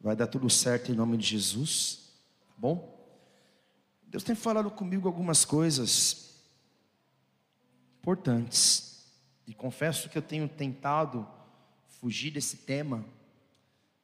[0.00, 2.12] Vai dar tudo certo em nome de Jesus,
[2.48, 2.96] tá bom?
[4.06, 6.28] Deus tem falado comigo algumas coisas
[8.00, 9.04] importantes.
[9.46, 11.26] E confesso que eu tenho tentado
[12.00, 13.04] fugir desse tema,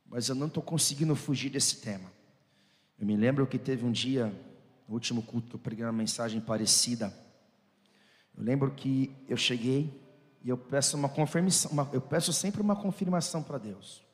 [0.07, 2.13] mas eu não estou conseguindo fugir desse tema.
[2.99, 4.27] Eu me lembro que teve um dia,
[4.89, 7.15] no último culto, que eu preguei uma mensagem parecida.
[8.37, 10.03] Eu lembro que eu cheguei
[10.43, 14.05] e eu peço uma confirmação, uma, eu peço sempre uma confirmação para Deus.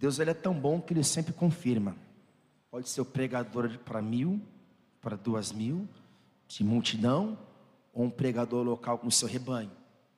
[0.00, 1.94] Deus ele é tão bom que ele sempre confirma.
[2.70, 4.40] Pode ser o pregador para mil,
[4.98, 5.86] para duas mil,
[6.48, 7.38] de multidão,
[7.92, 9.70] ou um pregador local com o seu rebanho.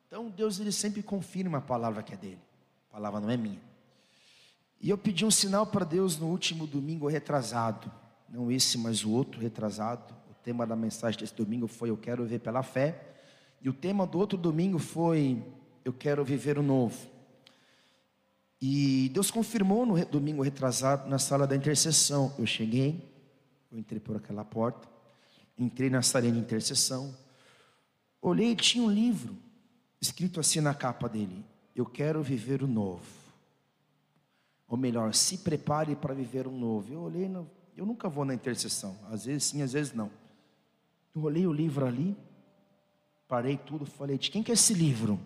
[0.07, 2.39] Então Deus ele sempre confirma a palavra que é dele.
[2.91, 3.61] A palavra não é minha.
[4.81, 7.91] E eu pedi um sinal para Deus no último domingo retrasado.
[8.29, 10.15] Não esse, mas o outro retrasado.
[10.31, 13.15] O tema da mensagem desse domingo foi Eu quero ver pela fé.
[13.61, 15.43] E o tema do outro domingo foi
[15.85, 17.12] Eu quero viver o novo.
[18.65, 22.33] E Deus confirmou no domingo retrasado na sala da intercessão.
[22.39, 23.13] Eu cheguei,
[23.73, 24.89] eu entrei por aquela porta,
[25.59, 27.13] entrei na sala de intercessão,
[28.21, 29.37] olhei e tinha um livro
[30.01, 33.03] escrito assim na capa dele: Eu quero viver o novo.
[34.69, 36.93] Ou melhor, se prepare para viver um novo.
[36.93, 40.09] Eu olhei, no, eu nunca vou na intercessão, às vezes sim, às vezes não.
[41.13, 42.17] Eu olhei o livro ali,
[43.27, 45.19] parei tudo, falei: De quem que é esse livro?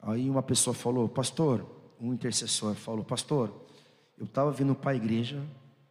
[0.00, 3.52] Aí uma pessoa falou: Pastor, um intercessor falou: Pastor,
[4.16, 5.42] eu estava vindo para a igreja,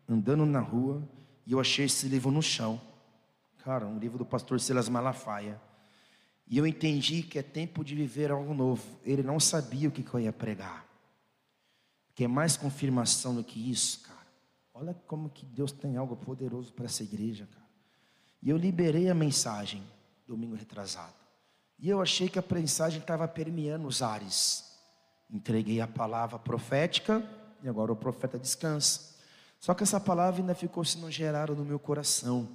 [0.08, 1.02] andando na rua,
[1.46, 2.82] e eu achei esse livro no chão.
[3.64, 5.60] Cara, um livro do pastor Silas Malafaia.
[6.48, 8.84] E eu entendi que é tempo de viver algo novo.
[9.04, 10.86] Ele não sabia o que, que eu ia pregar.
[12.16, 14.28] Que é mais confirmação do que isso, cara.
[14.74, 17.68] Olha como que Deus tem algo poderoso para essa igreja, cara.
[18.42, 19.84] E eu liberei a mensagem
[20.26, 21.16] domingo retrasado.
[21.80, 24.67] E eu achei que a mensagem estava permeando os ares.
[25.30, 27.24] Entreguei a palavra profética
[27.62, 29.16] e agora o profeta descansa.
[29.60, 32.48] Só que essa palavra ainda ficou sendo gerada no meu coração.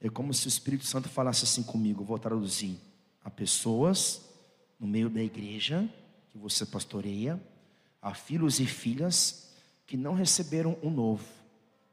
[0.00, 2.02] É como se o Espírito Santo falasse assim comigo.
[2.02, 2.78] Vou traduzir.
[3.24, 4.22] Há pessoas
[4.80, 5.88] no meio da igreja
[6.30, 7.40] que você pastoreia,
[8.00, 9.52] há filhos e filhas
[9.86, 11.24] que não receberam o novo,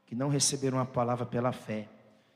[0.06, 1.88] que não receberam a palavra pela fé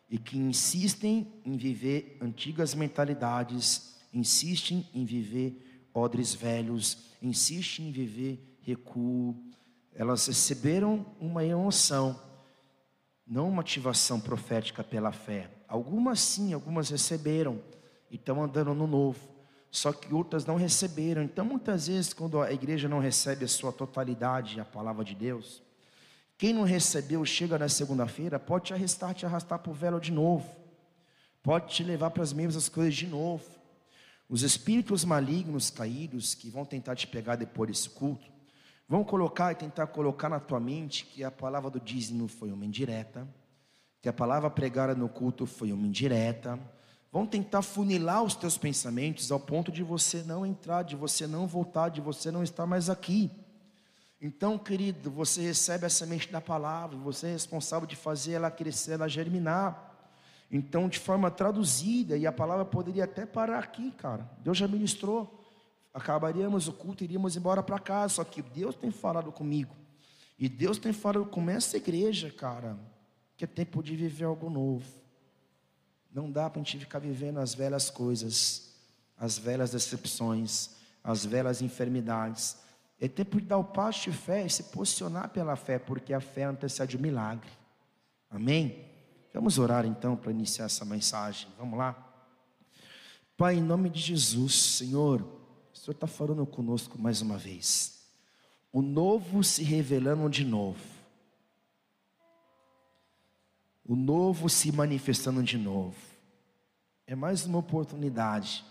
[0.08, 8.58] e que insistem em viver antigas mentalidades, insistem em viver odres velhos, insistem em viver
[8.60, 9.36] recuo.
[9.94, 12.20] Elas receberam uma emoção,
[13.24, 15.48] não uma ativação profética pela fé.
[15.68, 17.62] Algumas sim, algumas receberam
[18.10, 19.32] e estão andando no novo.
[19.70, 21.22] Só que outras não receberam.
[21.22, 25.62] Então, muitas vezes, quando a igreja não recebe a sua totalidade, a palavra de Deus,
[26.36, 30.12] quem não recebeu, chega na segunda-feira, pode te arrastar, te arrastar para o velo de
[30.12, 30.48] novo.
[31.42, 33.44] Pode te levar para as mesmas coisas de novo.
[34.28, 38.26] Os espíritos malignos caídos que vão tentar te pegar depois desse culto,
[38.88, 42.64] vão colocar e tentar colocar na tua mente que a palavra do dízimo foi uma
[42.64, 43.28] indireta,
[44.00, 46.58] que a palavra pregada no culto foi uma indireta.
[47.12, 51.46] Vão tentar funilar os teus pensamentos ao ponto de você não entrar, de você não
[51.46, 53.30] voltar, de você não estar mais aqui.
[54.20, 58.92] Então, querido, você recebe a semente da palavra, você é responsável de fazer ela crescer,
[58.92, 59.93] ela germinar.
[60.56, 64.30] Então, de forma traduzida, e a palavra poderia até parar aqui, cara.
[64.38, 65.44] Deus já ministrou.
[65.92, 68.14] Acabaríamos o culto, iríamos embora para casa.
[68.14, 69.74] Só que Deus tem falado comigo.
[70.38, 72.78] E Deus tem falado com essa igreja, cara,
[73.36, 74.86] que é tempo de viver algo novo.
[76.12, 78.76] Não dá para a gente ficar vivendo as velhas coisas,
[79.18, 82.58] as velhas decepções, as velhas enfermidades.
[83.00, 86.20] É tempo de dar o passo de fé e se posicionar pela fé, porque a
[86.20, 87.50] fé antecede o milagre.
[88.30, 88.93] Amém?
[89.34, 91.48] Vamos orar então para iniciar essa mensagem.
[91.58, 91.96] Vamos lá?
[93.36, 98.06] Pai, em nome de Jesus, Senhor, o Senhor está falando conosco mais uma vez.
[98.72, 100.78] O novo se revelando de novo.
[103.84, 105.96] O novo se manifestando de novo.
[107.04, 108.64] É mais uma oportunidade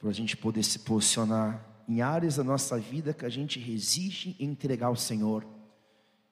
[0.00, 4.34] para a gente poder se posicionar em áreas da nossa vida que a gente resiste
[4.40, 5.46] em entregar ao Senhor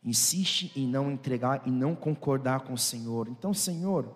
[0.05, 3.29] insiste em não entregar e não concordar com o Senhor.
[3.29, 4.15] Então, Senhor,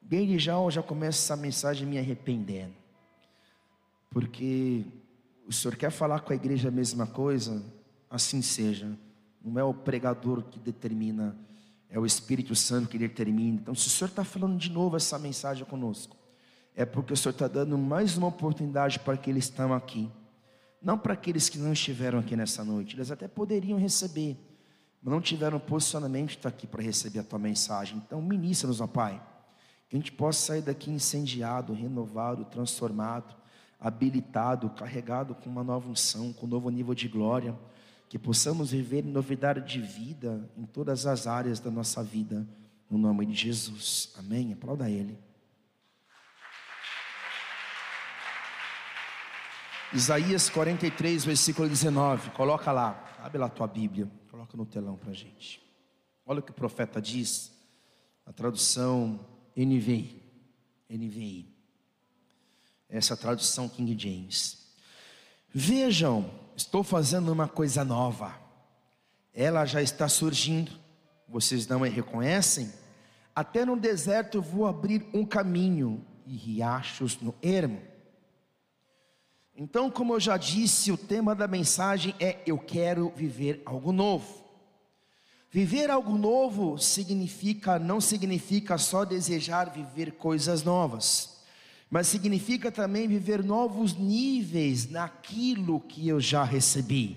[0.00, 2.74] desde já eu já começo essa mensagem me arrependendo.
[4.10, 4.84] Porque
[5.46, 7.62] o Senhor quer falar com a igreja a mesma coisa,
[8.10, 8.96] assim seja.
[9.44, 11.36] Não é o pregador que determina,
[11.88, 13.58] é o Espírito Santo que determina.
[13.60, 16.16] Então, se o Senhor está falando de novo essa mensagem conosco,
[16.74, 20.10] é porque o Senhor está dando mais uma oportunidade para que eles estão aqui.
[20.82, 24.36] Não para aqueles que não estiveram aqui nessa noite, eles até poderiam receber
[25.10, 28.02] não tiveram posicionamento estar aqui para receber a tua mensagem.
[28.04, 29.22] Então, ministra-nos, ó Pai,
[29.88, 33.34] que a gente possa sair daqui incendiado, renovado, transformado,
[33.78, 37.56] habilitado, carregado com uma nova unção, com um novo nível de glória,
[38.08, 42.46] que possamos viver novidade de vida em todas as áreas da nossa vida,
[42.90, 44.12] no nome de Jesus.
[44.18, 44.52] Amém?
[44.52, 45.18] Aplauda Ele.
[49.92, 52.30] Isaías 43, versículo 19.
[52.30, 55.62] Coloca lá, abre lá a tua Bíblia, coloca no telão para a gente.
[56.26, 57.50] Olha o que o profeta diz,
[58.26, 59.18] a tradução
[59.56, 60.22] NVI.
[60.90, 61.48] NVI.
[62.86, 64.74] Essa tradução King James.
[65.48, 68.38] Vejam, estou fazendo uma coisa nova.
[69.32, 70.70] Ela já está surgindo.
[71.26, 72.70] Vocês não a reconhecem?
[73.34, 77.80] Até no deserto vou abrir um caminho e riachos no ermo.
[79.58, 84.44] Então, como eu já disse, o tema da mensagem é eu quero viver algo novo.
[85.50, 91.38] Viver algo novo significa não significa só desejar viver coisas novas,
[91.88, 97.16] mas significa também viver novos níveis naquilo que eu já recebi.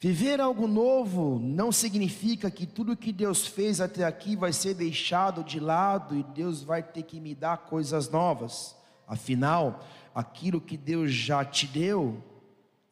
[0.00, 5.44] Viver algo novo não significa que tudo que Deus fez até aqui vai ser deixado
[5.44, 8.74] de lado e Deus vai ter que me dar coisas novas.
[9.06, 9.84] Afinal,
[10.14, 12.22] aquilo que Deus já te deu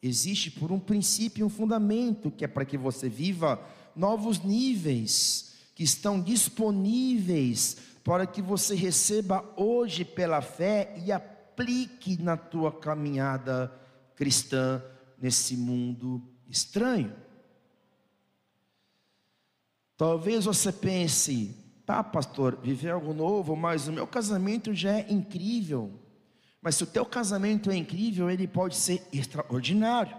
[0.03, 3.61] existe por um princípio, um fundamento, que é para que você viva
[3.95, 12.37] novos níveis que estão disponíveis para que você receba hoje pela fé e aplique na
[12.37, 13.71] tua caminhada
[14.17, 14.83] cristã
[15.21, 17.15] nesse mundo estranho.
[19.97, 21.55] Talvez você pense,
[21.85, 25.93] tá, pastor, viver algo novo, mas o meu casamento já é incrível.
[26.69, 30.15] Mas se o teu casamento é incrível, ele pode ser extraordinário.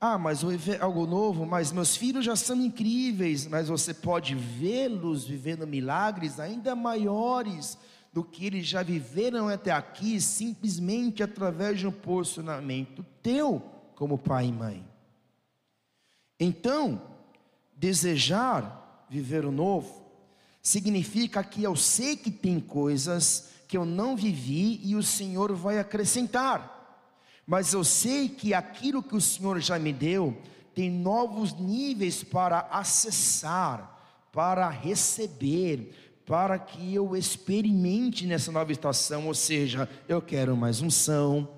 [0.00, 4.36] Ah, mas eu viver algo novo, mas meus filhos já são incríveis, mas você pode
[4.36, 7.76] vê-los vivendo milagres ainda maiores
[8.12, 13.60] do que eles já viveram até aqui, simplesmente através de um posicionamento teu
[13.96, 14.88] como pai e mãe.
[16.38, 17.02] Então,
[17.76, 20.06] desejar viver o novo
[20.62, 25.78] significa que eu sei que tem coisas que eu não vivi e o Senhor vai
[25.78, 26.74] acrescentar.
[27.46, 30.36] Mas eu sei que aquilo que o Senhor já me deu
[30.74, 35.94] tem novos níveis para acessar, para receber,
[36.26, 41.48] para que eu experimente nessa nova estação, ou seja, eu quero mais unção,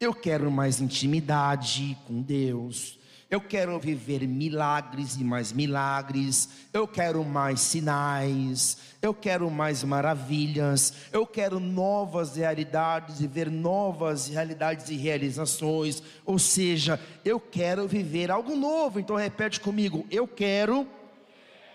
[0.00, 2.98] eu quero mais intimidade com Deus,
[3.34, 6.48] eu quero viver milagres e mais milagres.
[6.72, 8.78] Eu quero mais sinais.
[9.02, 10.94] Eu quero mais maravilhas.
[11.12, 16.00] Eu quero novas realidades e ver novas realidades e realizações.
[16.24, 19.00] Ou seja, eu quero viver algo novo.
[19.00, 20.86] Então repete comigo: eu quero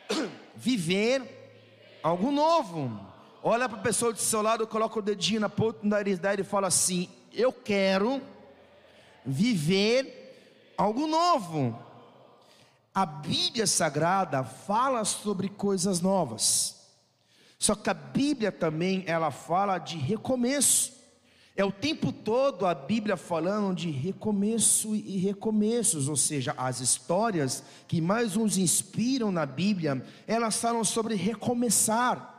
[0.56, 3.06] viver algo novo.
[3.44, 6.39] Olha para a pessoa do seu lado, coloca o dedinho na ponta do nariz dela
[6.39, 8.21] e fala assim: Eu quero
[9.25, 10.19] viver
[10.79, 11.77] algo novo.
[12.95, 16.77] A Bíblia Sagrada fala sobre coisas novas.
[17.59, 20.97] Só que a Bíblia também ela fala de recomeço.
[21.53, 27.61] É o tempo todo a Bíblia falando de recomeço e recomeços, ou seja, as histórias
[27.85, 32.37] que mais nos inspiram na Bíblia, elas falam sobre recomeçar.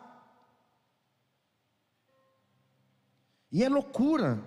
[3.52, 4.42] E é loucura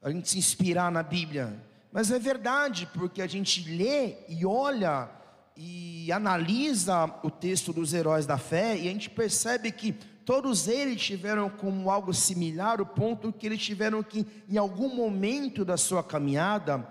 [0.00, 1.62] a gente se inspirar na Bíblia,
[1.92, 5.10] mas é verdade, porque a gente lê e olha
[5.54, 11.02] e analisa o texto dos heróis da fé e a gente percebe que todos eles
[11.02, 16.02] tiveram como algo similar o ponto que eles tiveram que, em algum momento da sua
[16.02, 16.88] caminhada,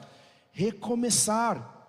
[0.51, 1.80] recomeçar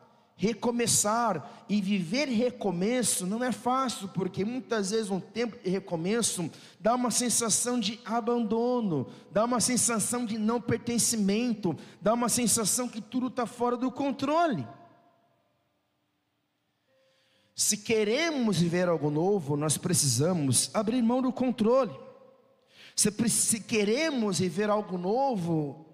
[0.43, 6.97] recomeçar e viver recomeço não é fácil, porque muitas vezes um tempo de recomeço dá
[6.97, 13.29] uma sensação de abandono, dá uma sensação de não pertencimento, dá uma sensação que tudo
[13.29, 14.67] está fora do controle.
[17.55, 21.97] Se queremos viver algo novo, nós precisamos abrir mão do controle.
[22.97, 25.87] Se, se queremos viver algo novo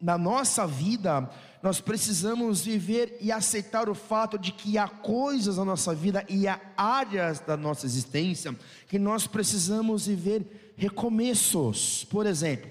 [0.00, 1.30] na nossa vida,
[1.64, 6.46] nós precisamos viver e aceitar o fato de que há coisas na nossa vida e
[6.46, 8.54] há áreas da nossa existência
[8.86, 12.04] que nós precisamos viver recomeços.
[12.04, 12.70] Por exemplo,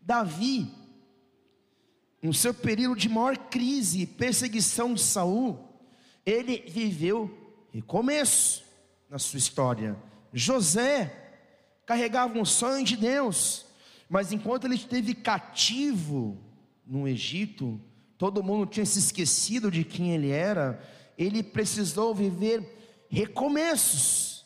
[0.00, 0.68] Davi,
[2.20, 5.56] no seu período de maior crise e perseguição de Saul,
[6.26, 7.30] ele viveu
[7.72, 8.64] recomeço
[9.08, 9.96] na sua história.
[10.32, 11.36] José
[11.86, 13.64] carregava um sonho de Deus,
[14.10, 16.36] mas enquanto ele esteve cativo
[16.84, 17.80] no Egito,
[18.18, 20.82] todo mundo tinha se esquecido de quem ele era,
[21.16, 24.44] ele precisou viver recomeços.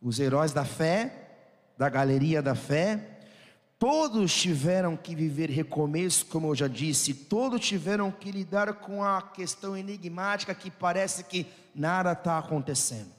[0.00, 3.14] Os heróis da fé, da galeria da fé,
[3.86, 9.20] Todos tiveram que viver recomeço, como eu já disse, todos tiveram que lidar com a
[9.20, 13.12] questão enigmática que parece que nada está acontecendo.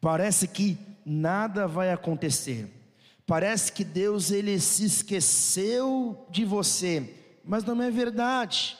[0.00, 2.70] Parece que nada vai acontecer.
[3.26, 7.12] Parece que Deus ele se esqueceu de você,
[7.46, 8.76] mas não é verdade.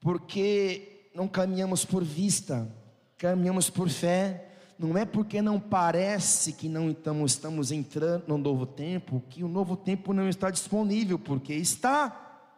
[0.00, 2.70] Porque não caminhamos por vista,
[3.18, 4.46] caminhamos por fé
[4.80, 9.76] não é porque não parece que não estamos, entrando no novo tempo, que o novo
[9.76, 12.48] tempo não está disponível, porque está.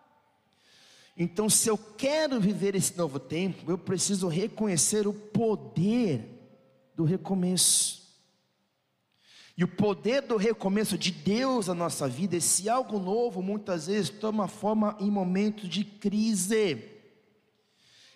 [1.19, 6.25] Então, se eu quero viver esse novo tempo, eu preciso reconhecer o poder
[6.95, 8.02] do recomeço.
[9.57, 14.09] E o poder do recomeço de Deus na nossa vida, esse algo novo, muitas vezes
[14.09, 16.93] toma forma em momentos de crise.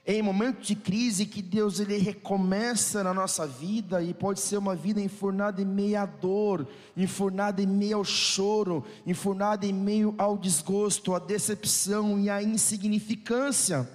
[0.08, 4.56] É em momentos de crise que Deus ele recomeça na nossa vida e pode ser
[4.56, 6.66] uma vida enfurnada em meio à dor,
[6.96, 13.88] enfurnada em meio ao choro, enfurnada em meio ao desgosto, à decepção e à insignificância.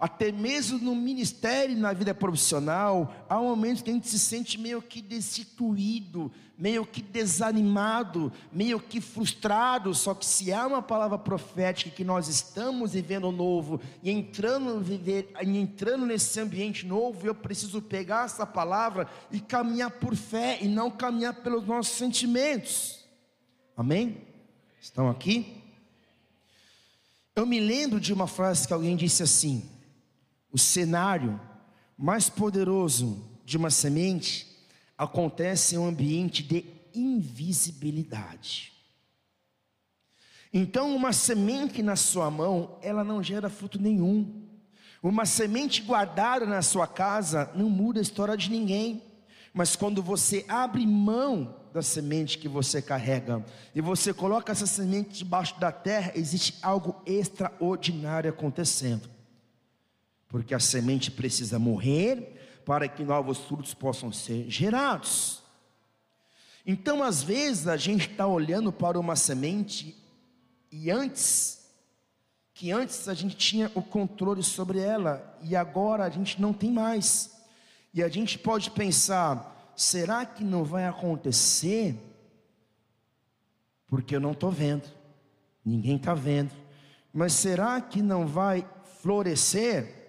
[0.00, 4.80] Até mesmo no ministério na vida profissional, há momentos que a gente se sente meio
[4.80, 9.94] que destituído, meio que desanimado, meio que frustrado.
[9.94, 15.30] Só que se há uma palavra profética que nós estamos vivendo novo e entrando, viver,
[15.42, 20.90] entrando nesse ambiente novo, eu preciso pegar essa palavra e caminhar por fé e não
[20.90, 23.04] caminhar pelos nossos sentimentos.
[23.76, 24.22] Amém?
[24.80, 25.62] Estão aqui?
[27.36, 29.68] Eu me lembro de uma frase que alguém disse assim:
[30.52, 31.40] o cenário
[31.96, 34.46] mais poderoso de uma semente
[34.96, 36.64] acontece em um ambiente de
[36.94, 38.72] invisibilidade.
[40.52, 44.48] Então, uma semente na sua mão, ela não gera fruto nenhum.
[45.02, 49.02] Uma semente guardada na sua casa não muda a história de ninguém.
[49.54, 55.18] Mas quando você abre mão da semente que você carrega e você coloca essa semente
[55.18, 59.08] debaixo da terra, existe algo extraordinário acontecendo
[60.30, 65.42] porque a semente precisa morrer para que novos frutos possam ser gerados.
[66.64, 69.96] Então, às vezes, a gente está olhando para uma semente
[70.70, 71.68] e antes,
[72.54, 76.70] que antes a gente tinha o controle sobre ela e agora a gente não tem
[76.70, 77.36] mais.
[77.92, 81.98] E a gente pode pensar: será que não vai acontecer?
[83.88, 84.88] Porque eu não estou vendo,
[85.64, 86.52] ninguém está vendo.
[87.12, 88.64] Mas será que não vai
[89.00, 89.99] florescer?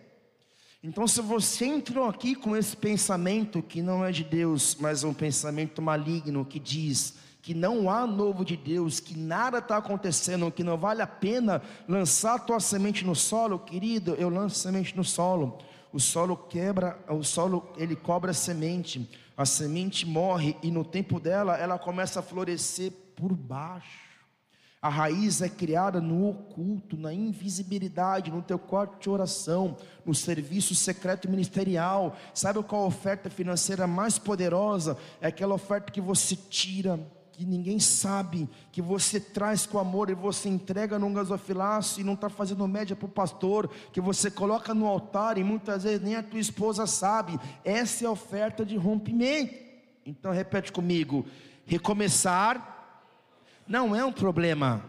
[0.83, 5.07] Então, se você entrou aqui com esse pensamento que não é de Deus, mas é
[5.07, 10.51] um pensamento maligno que diz que não há novo de Deus, que nada está acontecendo,
[10.51, 14.95] que não vale a pena lançar a tua semente no solo, querido, eu lanço semente
[14.97, 15.59] no solo.
[15.93, 19.07] O solo quebra, o solo ele cobra a semente,
[19.37, 24.10] a semente morre e no tempo dela ela começa a florescer por baixo.
[24.81, 30.73] A raiz é criada no oculto, na invisibilidade, no teu quarto de oração, no serviço
[30.73, 32.15] secreto ministerial.
[32.33, 34.97] Sabe qual a oferta financeira mais poderosa?
[35.21, 36.99] É aquela oferta que você tira,
[37.31, 42.13] que ninguém sabe, que você traz com amor e você entrega num gasofilaço e não
[42.13, 46.15] está fazendo média para o pastor, que você coloca no altar e muitas vezes nem
[46.15, 47.39] a tua esposa sabe.
[47.63, 49.53] Essa é a oferta de rompimento.
[50.03, 51.23] Então repete comigo:
[51.67, 52.80] recomeçar
[53.71, 54.83] não é um problema.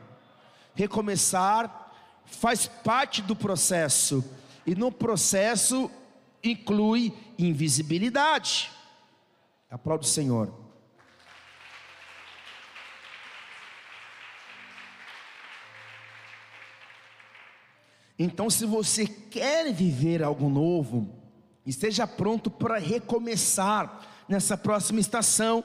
[0.74, 1.92] Recomeçar
[2.24, 4.24] faz parte do processo,
[4.66, 5.88] e no processo
[6.42, 8.72] inclui invisibilidade.
[9.70, 10.52] Aplaude o Senhor.
[18.18, 21.22] Então, se você quer viver algo novo,
[21.64, 25.64] esteja pronto para recomeçar nessa próxima estação.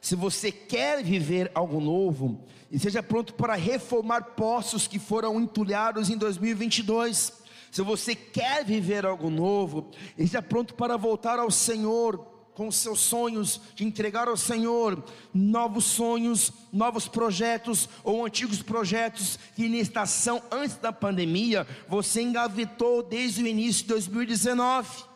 [0.00, 6.16] Se você quer viver algo novo, esteja pronto para reformar poços que foram entulhados em
[6.16, 7.32] 2022.
[7.70, 13.60] Se você quer viver algo novo, esteja pronto para voltar ao Senhor com seus sonhos,
[13.74, 15.02] de entregar ao Senhor
[15.32, 23.02] novos sonhos, novos projetos ou antigos projetos que na estação antes da pandemia você engavetou
[23.02, 25.09] desde o início de 2019.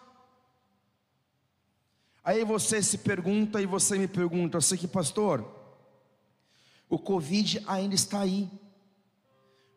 [2.24, 5.44] Aí você se pergunta e você me pergunta, eu sei que pastor,
[6.88, 8.48] o Covid ainda está aí,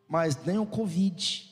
[0.08, 1.46] mas nem o Covid,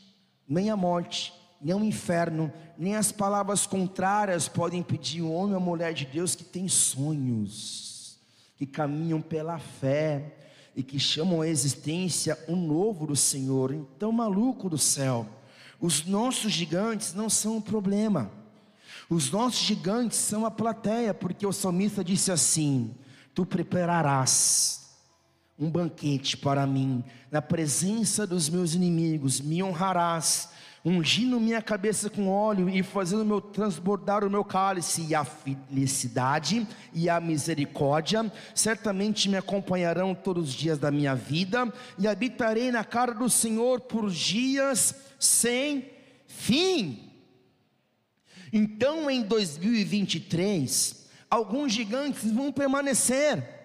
[0.48, 5.60] nem a morte, nem o inferno, nem as palavras contrárias podem impedir o homem ou
[5.60, 8.18] a mulher de Deus que tem sonhos,
[8.56, 10.34] que caminham pela fé
[10.74, 13.74] e que chamam à existência um novo do Senhor.
[13.74, 15.26] Então, maluco do céu,
[15.78, 18.30] os nossos gigantes não são um problema.
[19.08, 22.94] Os nossos gigantes são a plateia, porque o salmista disse assim:
[23.34, 24.86] Tu prepararás
[25.58, 30.50] um banquete para mim, na presença dos meus inimigos, me honrarás,
[30.84, 36.66] ungindo minha cabeça com óleo e fazendo meu transbordar o meu cálice, e a felicidade
[36.92, 42.84] e a misericórdia certamente me acompanharão todos os dias da minha vida, e habitarei na
[42.84, 45.90] cara do Senhor por dias sem
[46.26, 47.05] fim.
[48.52, 53.56] Então, em 2023, alguns gigantes vão permanecer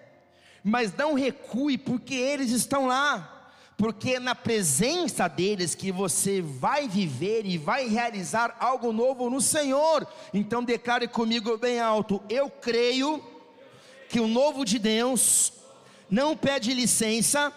[0.63, 6.87] mas não recue, porque eles estão lá, porque é na presença deles que você vai
[6.87, 10.07] viver e vai realizar algo novo no Senhor.
[10.33, 13.23] Então declare comigo bem alto: eu creio
[14.07, 15.51] que o novo de Deus
[16.09, 17.51] não pede licença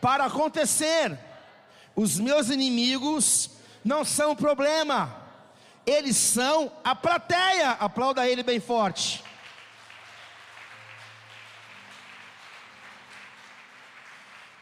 [0.00, 1.16] para acontecer.
[1.94, 3.50] Os meus inimigos
[3.84, 5.19] não são problema,
[5.90, 7.70] eles são a plateia.
[7.72, 9.24] Aplauda ele bem forte.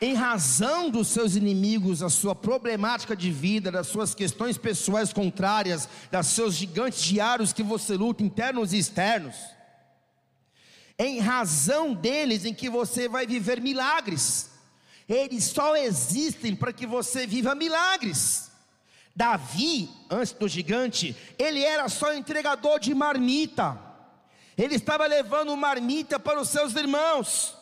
[0.00, 5.88] em razão dos seus inimigos, a sua problemática de vida, das suas questões pessoais contrárias,
[6.10, 9.34] dos seus gigantes diários que você luta, internos e externos,
[10.98, 14.50] em razão deles em que você vai viver milagres,
[15.08, 18.50] eles só existem para que você viva milagres.
[19.18, 23.76] Davi, antes do gigante, ele era só entregador de marmita,
[24.56, 27.56] ele estava levando marmita para os seus irmãos,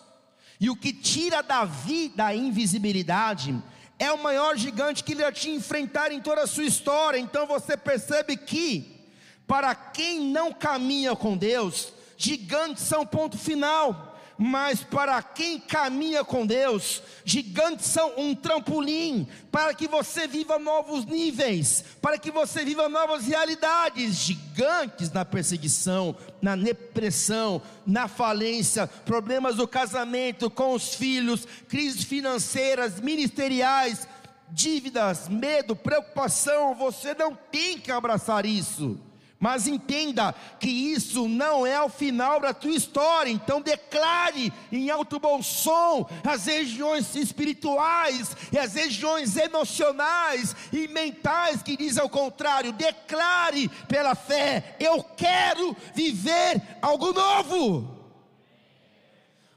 [0.61, 3.59] e o que tira Davi da invisibilidade
[3.99, 7.19] é o maior gigante que ele já tinha enfrentar em toda a sua história.
[7.19, 9.07] Então você percebe que,
[9.47, 16.47] para quem não caminha com Deus, gigantes são ponto final mas para quem caminha com
[16.47, 22.89] Deus, gigantes são um trampolim para que você viva novos níveis, para que você viva
[22.89, 24.17] novas realidades.
[24.17, 33.01] Gigantes na perseguição, na depressão, na falência, problemas do casamento com os filhos, crises financeiras,
[33.01, 34.07] ministeriais,
[34.51, 36.75] dívidas, medo, preocupação.
[36.75, 39.01] Você não tem que abraçar isso.
[39.39, 43.31] Mas entenda que isso não é o final da tua história.
[43.31, 51.63] Então declare em alto bom som as regiões espirituais e as regiões emocionais e mentais
[51.63, 52.73] que diz ao contrário.
[52.73, 57.95] Declare pela fé: eu quero viver algo novo.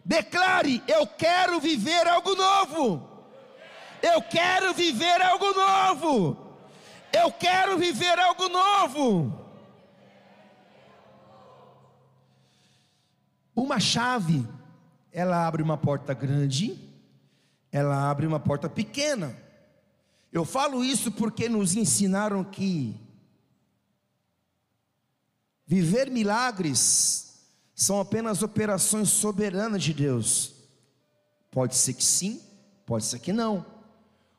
[0.04, 3.08] Declare: eu quero viver algo novo.
[4.02, 6.38] Eu quero viver algo novo.
[7.14, 9.49] Eu quero viver algo novo.
[13.60, 14.48] Uma chave,
[15.12, 16.80] ela abre uma porta grande,
[17.70, 19.36] ela abre uma porta pequena.
[20.32, 22.96] Eu falo isso porque nos ensinaram que
[25.68, 27.44] viver milagres
[27.76, 30.54] são apenas operações soberanas de Deus.
[31.52, 32.42] Pode ser que sim,
[32.86, 33.66] pode ser que não.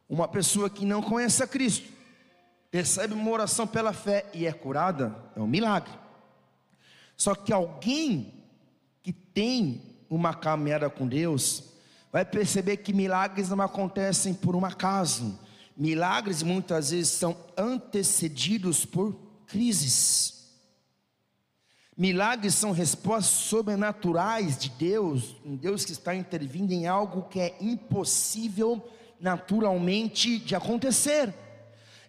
[0.09, 1.93] Uma pessoa que não conhece a Cristo,
[2.73, 5.93] recebe uma oração pela fé e é curada, é um milagre.
[7.19, 8.40] Só que alguém
[9.33, 11.65] tem uma caminhada com Deus,
[12.13, 15.39] vai perceber que milagres não acontecem por um acaso.
[15.77, 19.17] Milagres muitas vezes são antecedidos por
[19.47, 20.41] crises.
[21.97, 27.57] Milagres são respostas sobrenaturais de Deus, um Deus que está intervindo em algo que é
[27.61, 28.83] impossível
[29.21, 31.35] naturalmente de acontecer.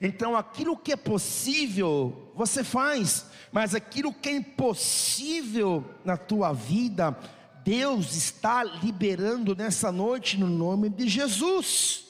[0.01, 7.15] Então, aquilo que é possível, você faz, mas aquilo que é impossível na tua vida,
[7.63, 12.07] Deus está liberando nessa noite no nome de Jesus.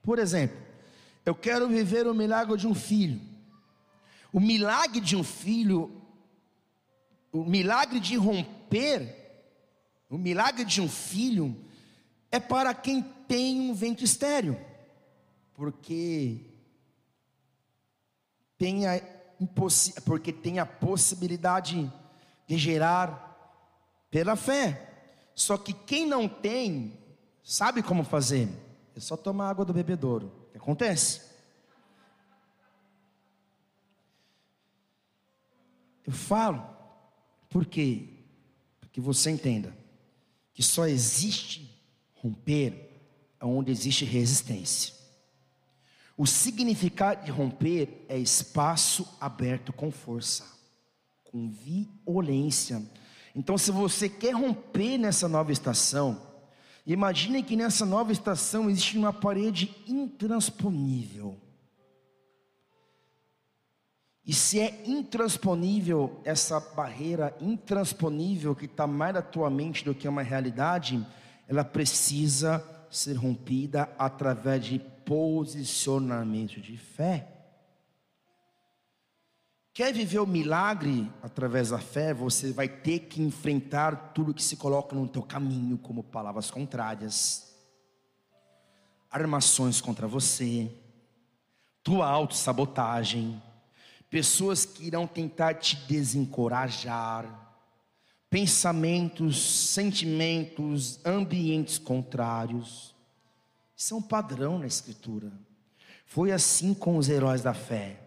[0.00, 0.56] Por exemplo,
[1.26, 3.20] eu quero viver o milagre de um filho.
[4.32, 5.90] O milagre de um filho,
[7.32, 9.42] o milagre de romper,
[10.08, 11.56] o milagre de um filho
[12.30, 14.56] é para quem tem um ventre estéreo,
[15.54, 16.57] porque
[18.58, 19.00] tem a,
[20.04, 21.90] porque tem a possibilidade
[22.46, 23.24] de gerar
[24.10, 24.84] pela fé.
[25.34, 26.98] Só que quem não tem,
[27.44, 28.48] sabe como fazer?
[28.96, 30.26] É só tomar água do bebedouro.
[30.48, 31.28] O que acontece?
[36.04, 36.66] Eu falo,
[37.48, 38.08] por quê?
[38.80, 39.76] Porque você entenda
[40.52, 41.80] que só existe
[42.16, 42.88] romper
[43.40, 44.97] onde existe resistência.
[46.18, 50.44] O significado de romper é espaço aberto com força,
[51.22, 52.82] com violência.
[53.36, 56.20] Então, se você quer romper nessa nova estação,
[56.84, 61.38] imagine que nessa nova estação existe uma parede intransponível.
[64.26, 70.08] E se é intransponível essa barreira intransponível que está mais na tua mente do que
[70.08, 71.06] uma realidade,
[71.46, 77.26] ela precisa ser rompida através de posicionamento de fé.
[79.72, 84.56] Quer viver o milagre através da fé, você vai ter que enfrentar tudo que se
[84.56, 87.56] coloca no teu caminho, como palavras contrárias,
[89.10, 90.70] armações contra você,
[91.82, 93.42] tua autossabotagem,
[94.10, 97.56] pessoas que irão tentar te desencorajar,
[98.28, 99.40] pensamentos,
[99.70, 102.97] sentimentos, ambientes contrários.
[103.78, 105.30] Isso é um padrão na Escritura.
[106.04, 108.00] Foi assim com os heróis da fé.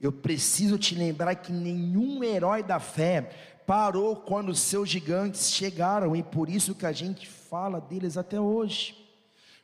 [0.00, 3.30] Eu preciso te lembrar que nenhum herói da fé
[3.66, 8.40] parou quando os seus gigantes chegaram, e por isso que a gente fala deles até
[8.40, 8.96] hoje.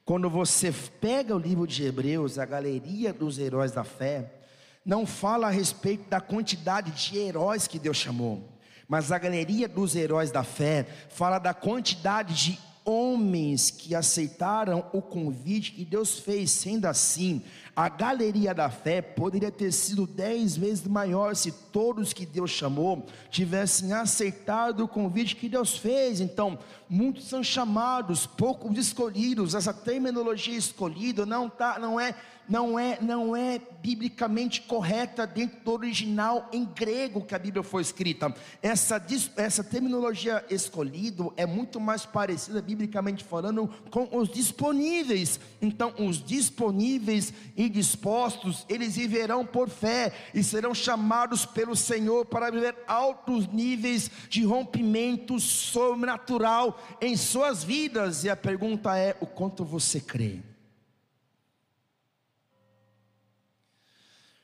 [0.04, 4.30] Quando você pega o livro de Hebreus, a galeria dos heróis da fé,
[4.84, 8.46] não fala a respeito da quantidade de heróis que Deus chamou,
[8.86, 15.02] mas a galeria dos heróis da fé fala da quantidade de homens que aceitaram o
[15.02, 17.42] convite que Deus fez, sendo assim,
[17.78, 23.06] a galeria da fé poderia ter sido dez vezes maior se todos que Deus chamou
[23.30, 26.20] tivessem aceitado o convite que Deus fez.
[26.20, 26.58] Então,
[26.90, 29.54] muitos são chamados, poucos escolhidos.
[29.54, 32.16] Essa terminologia escolhida não tá, não é
[32.48, 37.82] não é, não é biblicamente correta dentro do original em grego que a Bíblia foi
[37.82, 38.34] escrita.
[38.62, 39.04] Essa,
[39.36, 45.38] essa terminologia escolhido é muito mais parecida, biblicamente falando, com os disponíveis.
[45.60, 52.50] Então, os disponíveis e dispostos, eles viverão por fé e serão chamados pelo Senhor para
[52.50, 58.24] viver altos níveis de rompimento sobrenatural em suas vidas.
[58.24, 60.40] E a pergunta é: o quanto você crê?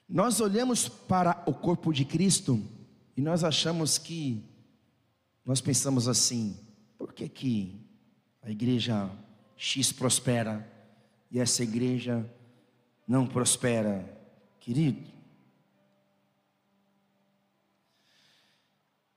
[0.08, 2.62] Nós olhamos para o corpo de Cristo
[3.16, 4.44] e nós achamos que,
[5.44, 6.58] nós pensamos assim:
[6.98, 7.80] por que, que
[8.42, 9.10] a igreja
[9.56, 10.70] X prospera
[11.30, 12.24] e essa igreja
[13.06, 14.12] não prospera?
[14.60, 15.10] Querido,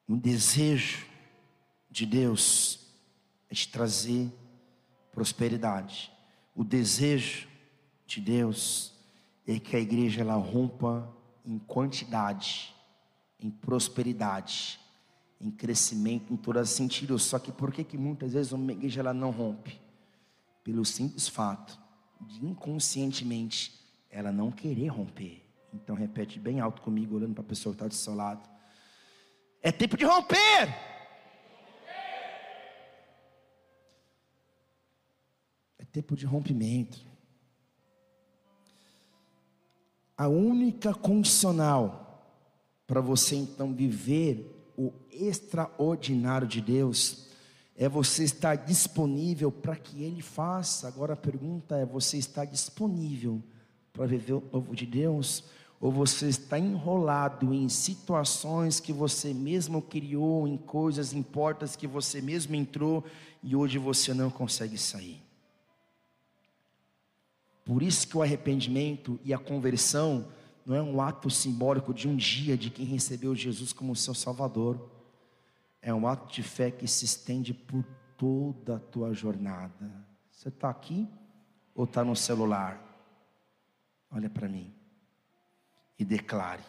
[0.08, 1.06] o desejo
[1.90, 2.80] de Deus
[3.50, 4.32] é te trazer
[5.12, 6.12] prosperidade.
[6.54, 7.48] O desejo
[8.06, 8.94] de Deus
[9.48, 11.10] é que a igreja ela rompa
[11.46, 12.74] em quantidade,
[13.40, 14.80] em prosperidade,
[15.40, 17.24] em crescimento em todos os sentidos.
[17.24, 19.80] Só que por que, que muitas vezes uma igreja ela não rompe?
[20.64, 21.80] Pelo simples fato
[22.20, 23.77] de inconscientemente
[24.18, 25.44] ela não querer romper.
[25.72, 28.50] Então repete bem alto comigo, olhando para a pessoa que está do seu lado.
[29.62, 30.76] É tempo de romper!
[35.78, 37.06] É tempo de rompimento.
[40.18, 42.42] A única condicional
[42.88, 47.28] para você então viver o extraordinário de Deus
[47.76, 50.88] é você estar disponível para que Ele faça.
[50.88, 53.57] Agora a pergunta é: você está disponível para
[54.06, 55.44] viver o novo de Deus?
[55.80, 61.88] Ou você está enrolado em situações que você mesmo criou, em coisas, em portas que
[61.88, 63.04] você mesmo entrou
[63.44, 65.22] e hoje você não consegue sair?
[67.64, 70.28] Por isso que o arrependimento e a conversão
[70.66, 74.90] não é um ato simbólico de um dia de quem recebeu Jesus como seu Salvador.
[75.82, 77.86] É um ato de fé que se estende por
[78.18, 80.06] toda a tua jornada.
[80.32, 81.08] Você está aqui
[81.76, 82.87] ou está no celular?
[84.12, 84.74] Olha para mim
[86.00, 86.64] e declare: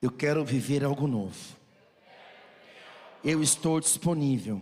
[0.00, 1.56] Eu quero viver algo novo.
[3.24, 4.60] Eu estou disponível.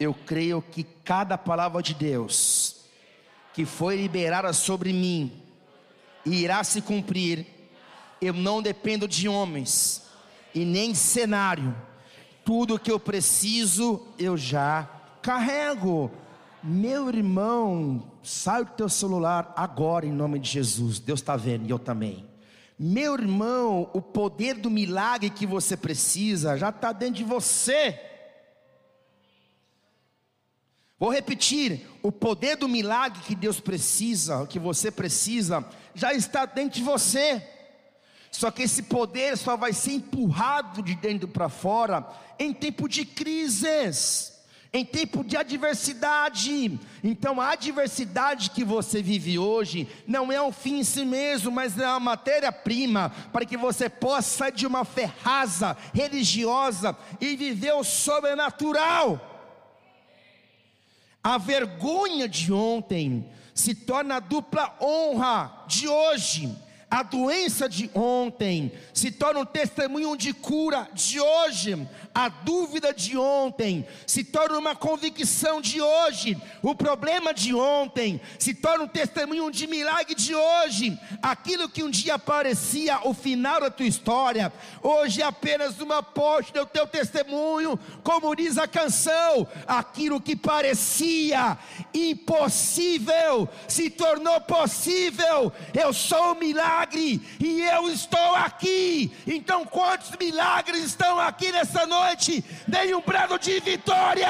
[0.00, 2.84] Eu creio que cada palavra de Deus
[3.52, 5.32] que foi liberada sobre mim
[6.24, 7.46] irá se cumprir.
[8.20, 10.04] Eu não dependo de homens
[10.54, 11.74] e nem cenário.
[12.44, 14.88] Tudo que eu preciso eu já
[15.22, 16.10] carrego.
[16.62, 20.98] Meu irmão, sai do teu celular agora em nome de Jesus.
[20.98, 22.28] Deus está vendo e eu também.
[22.78, 27.98] Meu irmão, o poder do milagre que você precisa já está dentro de você.
[30.98, 36.78] Vou repetir: o poder do milagre que Deus precisa, que você precisa, já está dentro
[36.78, 37.42] de você.
[38.30, 42.06] Só que esse poder só vai ser empurrado de dentro para fora
[42.38, 44.37] em tempo de crises,
[44.72, 46.78] em tempo de adversidade.
[47.02, 51.78] Então a adversidade que você vive hoje não é um fim em si mesmo, mas
[51.78, 57.84] é uma matéria-prima para que você possa sair de uma ferraza religiosa e viver o
[57.84, 59.36] sobrenatural.
[61.22, 66.56] A vergonha de ontem se torna a dupla honra de hoje.
[66.90, 71.86] A doença de ontem se torna um testemunho de cura de hoje.
[72.14, 76.40] A dúvida de ontem se torna uma convicção de hoje.
[76.62, 80.98] O problema de ontem se torna um testemunho de milagre de hoje.
[81.20, 84.50] Aquilo que um dia parecia o final da tua história,
[84.82, 89.46] hoje é apenas uma porta do teu testemunho, como diz a canção.
[89.66, 91.58] Aquilo que parecia
[91.92, 95.52] impossível se tornou possível.
[95.74, 99.12] Eu sou um milagre milagre e eu estou aqui.
[99.26, 102.44] Então, quantos milagres estão aqui nessa noite?
[102.66, 103.02] Dei um
[103.38, 104.28] de vitória.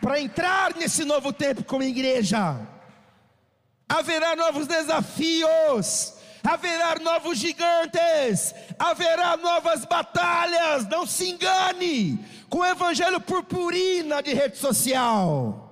[0.00, 2.60] Para entrar nesse novo tempo como igreja,
[3.88, 6.15] haverá novos desafios
[6.46, 10.86] haverá novos gigantes, haverá novas batalhas.
[10.86, 15.62] Não se engane com o evangelho purpurina de rede social.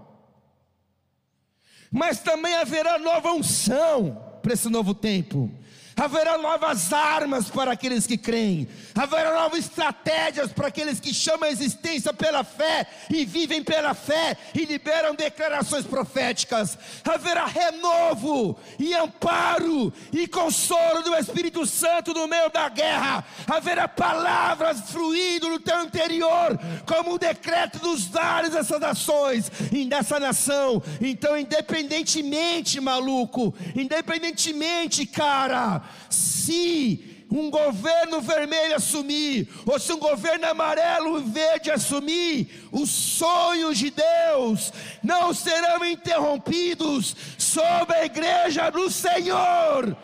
[1.90, 5.50] Mas também haverá nova unção para esse novo tempo
[5.96, 11.52] haverá novas armas para aqueles que creem, haverá novas estratégias para aqueles que chamam a
[11.52, 19.92] existência pela fé e vivem pela fé e liberam declarações proféticas, haverá renovo e amparo
[20.12, 26.58] e consolo do Espírito Santo no meio da guerra, haverá palavras fluindo no teu interior,
[26.86, 30.82] como o decreto dos lares dessas nações e dessa nação.
[31.00, 41.18] Então, independentemente, maluco, independentemente, cara, se um governo vermelho assumir, ou se um governo amarelo
[41.18, 49.96] e verde assumir, os sonhos de Deus não serão interrompidos sobre a igreja do Senhor.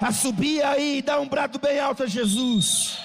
[0.00, 2.98] A subir aí, dá um brado bem alto a Jesus.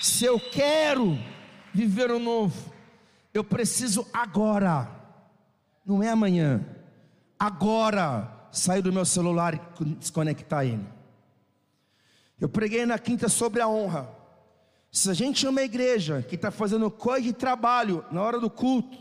[0.00, 1.18] Se eu quero
[1.72, 2.72] viver o novo,
[3.32, 4.99] eu preciso agora
[5.84, 6.64] não é amanhã.
[7.38, 10.86] Agora, sair do meu celular e desconectar ele.
[12.40, 14.08] Eu preguei na quinta sobre a honra.
[14.90, 18.50] Se a gente é uma igreja que está fazendo coisa de trabalho na hora do
[18.50, 18.98] culto,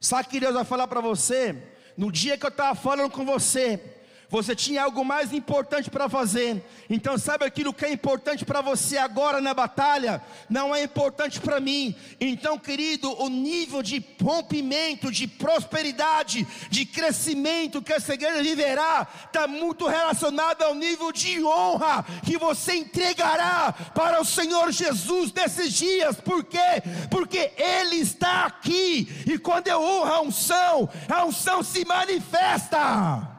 [0.00, 1.56] sabe que Deus vai falar para você?
[1.96, 3.97] No dia que eu estava falando com você,
[4.30, 6.62] você tinha algo mais importante para fazer.
[6.90, 10.22] Então, sabe aquilo que é importante para você agora na batalha?
[10.50, 11.94] Não é importante para mim.
[12.20, 19.48] Então, querido, o nível de rompimento, de prosperidade, de crescimento que essa igreja viverá, está
[19.48, 26.20] muito relacionado ao nível de honra que você entregará para o Senhor Jesus nesses dias.
[26.20, 26.82] Por quê?
[27.10, 29.08] Porque Ele está aqui.
[29.26, 33.37] E quando eu honro a unção, a unção se manifesta.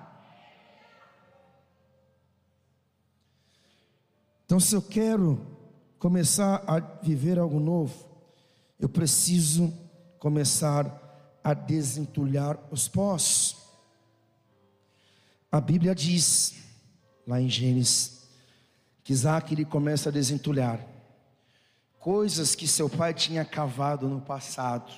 [4.49, 5.39] Então, se eu quero
[5.99, 8.09] começar a viver algo novo,
[8.79, 9.71] eu preciso
[10.17, 13.55] começar a desentulhar os pós.
[15.51, 16.55] A Bíblia diz,
[17.27, 18.23] lá em Gênesis,
[19.03, 20.83] que Isaac ele começa a desentulhar
[21.99, 24.91] coisas que seu pai tinha cavado no passado,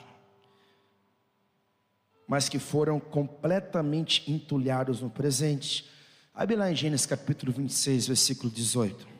[2.25, 5.89] mas que foram completamente entulhados no presente.
[6.33, 9.10] Abre lá em Gênesis capítulo 26, versículo 18.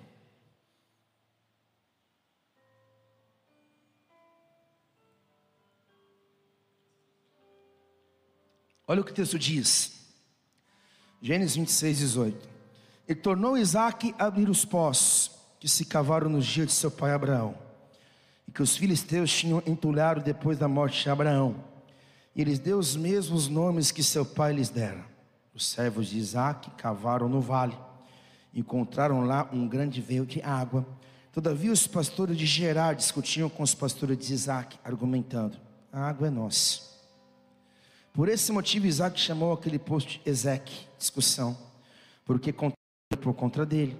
[8.91, 9.93] Olha o que o texto diz.
[11.21, 12.49] Gênesis 26, 18.
[13.07, 17.13] E tornou Isaac a abrir os poços que se cavaram nos dias de seu pai
[17.13, 17.55] Abraão,
[18.45, 21.63] e que os filisteus tinham entulhado depois da morte de Abraão.
[22.35, 25.05] E lhes deu os mesmos nomes que seu pai lhes dera.
[25.53, 27.77] Os servos de Isaac cavaram no vale,
[28.53, 30.85] encontraram lá um grande veio de água.
[31.31, 35.55] Todavia os pastores de Gerar discutiam com os pastores de Isaac, argumentando:
[35.93, 36.90] A água é nossa
[38.13, 41.57] por esse motivo, Isaac chamou aquele posto de Ezeque, discussão,
[42.25, 43.97] porque por contra dele.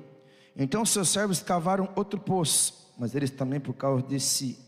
[0.56, 4.60] Então seus servos cavaram outro poço, mas eles também por causa desse,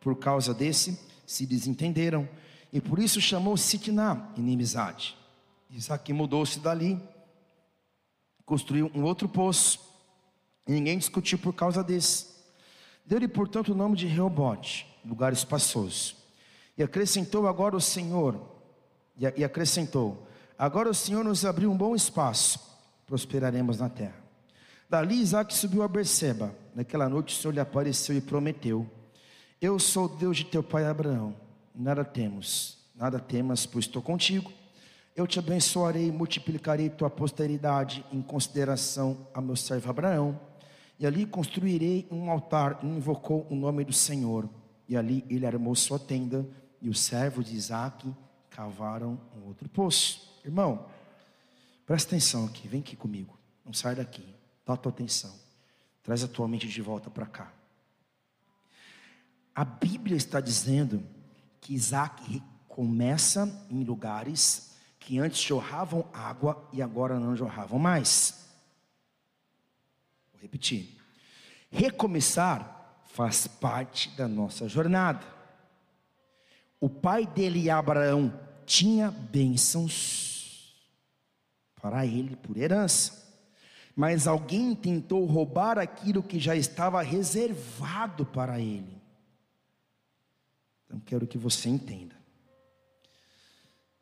[0.00, 2.28] por causa desse, se desentenderam,
[2.72, 5.16] e por isso chamou Sitná, inimizade.
[5.70, 7.00] Isaac mudou-se dali,
[8.44, 9.80] construiu um outro poço,
[10.66, 12.26] e ninguém discutiu por causa desse.
[13.04, 16.21] Deu-lhe, portanto, o nome de Reobote, lugar espaçoso.
[16.76, 18.40] E acrescentou agora o Senhor,
[19.36, 20.26] e acrescentou:
[20.58, 22.58] Agora o Senhor nos abriu um bom espaço,
[23.06, 24.22] prosperaremos na terra.
[24.88, 26.54] Dali Isaac subiu a Berseba.
[26.74, 28.86] Naquela noite o Senhor lhe apareceu e prometeu:
[29.60, 31.34] Eu sou o Deus de teu pai Abraão.
[31.74, 34.52] Nada temos, nada temas, pois estou contigo.
[35.14, 40.38] Eu te abençoarei e multiplicarei tua posteridade em consideração a meu servo Abraão.
[40.98, 42.78] e ali construirei um altar.
[42.82, 44.48] E invocou o nome do Senhor.
[44.88, 46.46] E ali ele armou sua tenda,
[46.82, 48.12] e os servos de Isaac
[48.50, 50.28] cavaram um outro poço.
[50.44, 50.86] Irmão,
[51.86, 53.38] presta atenção aqui, vem aqui comigo.
[53.64, 54.26] Não sai daqui,
[54.66, 55.32] dá tua atenção.
[56.02, 57.52] Traz a tua mente de volta para cá.
[59.54, 61.06] A Bíblia está dizendo
[61.60, 68.48] que Isaac começa em lugares que antes jorravam água e agora não jorravam mais.
[70.32, 70.98] Vou repetir.
[71.70, 75.41] Recomeçar faz parte da nossa jornada.
[76.82, 80.74] O pai dele, Abraão, tinha bênçãos
[81.80, 83.22] para ele por herança.
[83.94, 89.00] Mas alguém tentou roubar aquilo que já estava reservado para ele.
[90.84, 92.16] Então quero que você entenda.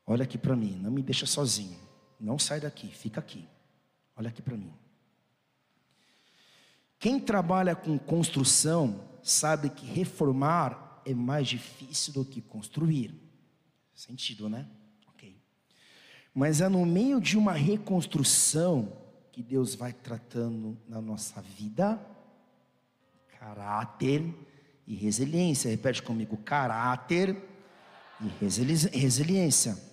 [0.07, 1.79] Olha aqui para mim, não me deixa sozinho.
[2.19, 3.47] Não sai daqui, fica aqui.
[4.17, 4.73] Olha aqui para mim.
[6.99, 13.15] Quem trabalha com construção sabe que reformar é mais difícil do que construir.
[13.95, 14.67] Sentido, né?
[15.09, 15.37] Ok.
[16.35, 18.93] Mas é no meio de uma reconstrução
[19.33, 22.01] que Deus vai tratando na nossa vida
[23.39, 24.35] caráter
[24.87, 25.71] e resiliência.
[25.71, 27.37] Repete comigo: caráter
[28.21, 29.91] e resiliência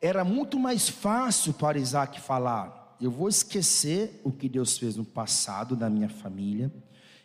[0.00, 5.04] era muito mais fácil para Isaac falar: eu vou esquecer o que Deus fez no
[5.04, 6.72] passado da minha família,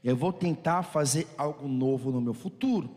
[0.04, 2.90] eu vou tentar fazer algo novo no meu futuro.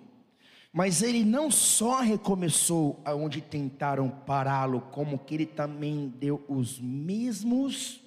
[0.72, 8.00] Mas ele não só recomeçou aonde tentaram pará-lo, como que ele também deu os mesmos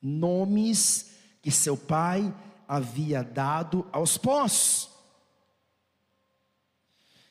[0.00, 2.32] nomes que seu pai
[2.68, 4.88] havia dado aos pós.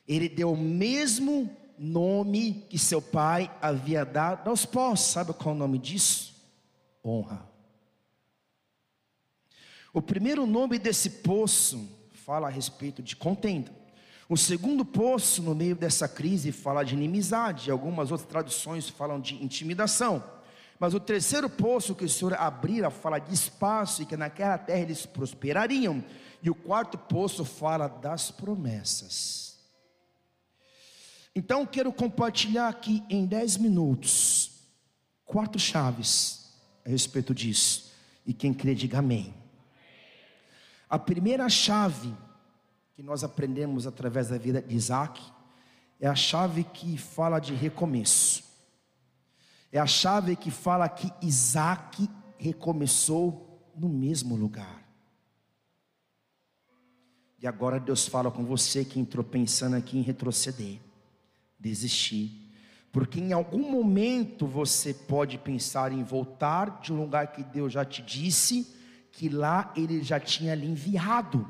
[0.05, 4.99] Ele deu o mesmo nome que seu pai havia dado aos pós.
[4.99, 6.35] Sabe qual é o nome disso?
[7.05, 7.48] Honra.
[9.93, 13.71] O primeiro nome desse poço fala a respeito de contenda.
[14.27, 17.71] O segundo poço, no meio dessa crise, fala de inimizade.
[17.71, 20.23] Algumas outras traduções falam de intimidação.
[20.79, 24.81] Mas o terceiro poço que o Senhor abrira fala de espaço e que naquela terra
[24.81, 26.03] eles prosperariam.
[26.43, 29.57] E o quarto poço fala das promessas.
[31.35, 34.51] Então quero compartilhar aqui em 10 minutos
[35.25, 36.53] quatro chaves
[36.85, 37.91] a respeito disso.
[38.25, 39.38] E quem crê, diga amém.
[40.89, 42.15] A primeira chave
[42.95, 45.21] que nós aprendemos através da vida de Isaac
[45.99, 48.43] é a chave que fala de recomeço.
[49.71, 54.83] É a chave que fala que Isaac recomeçou no mesmo lugar.
[57.39, 60.79] E agora Deus fala com você que entrou pensando aqui em retroceder
[61.59, 62.31] desistir.
[62.91, 67.85] Porque em algum momento você pode pensar em voltar de um lugar que Deus já
[67.85, 68.78] te disse
[69.19, 71.45] que lá Ele já tinha lhe enviado.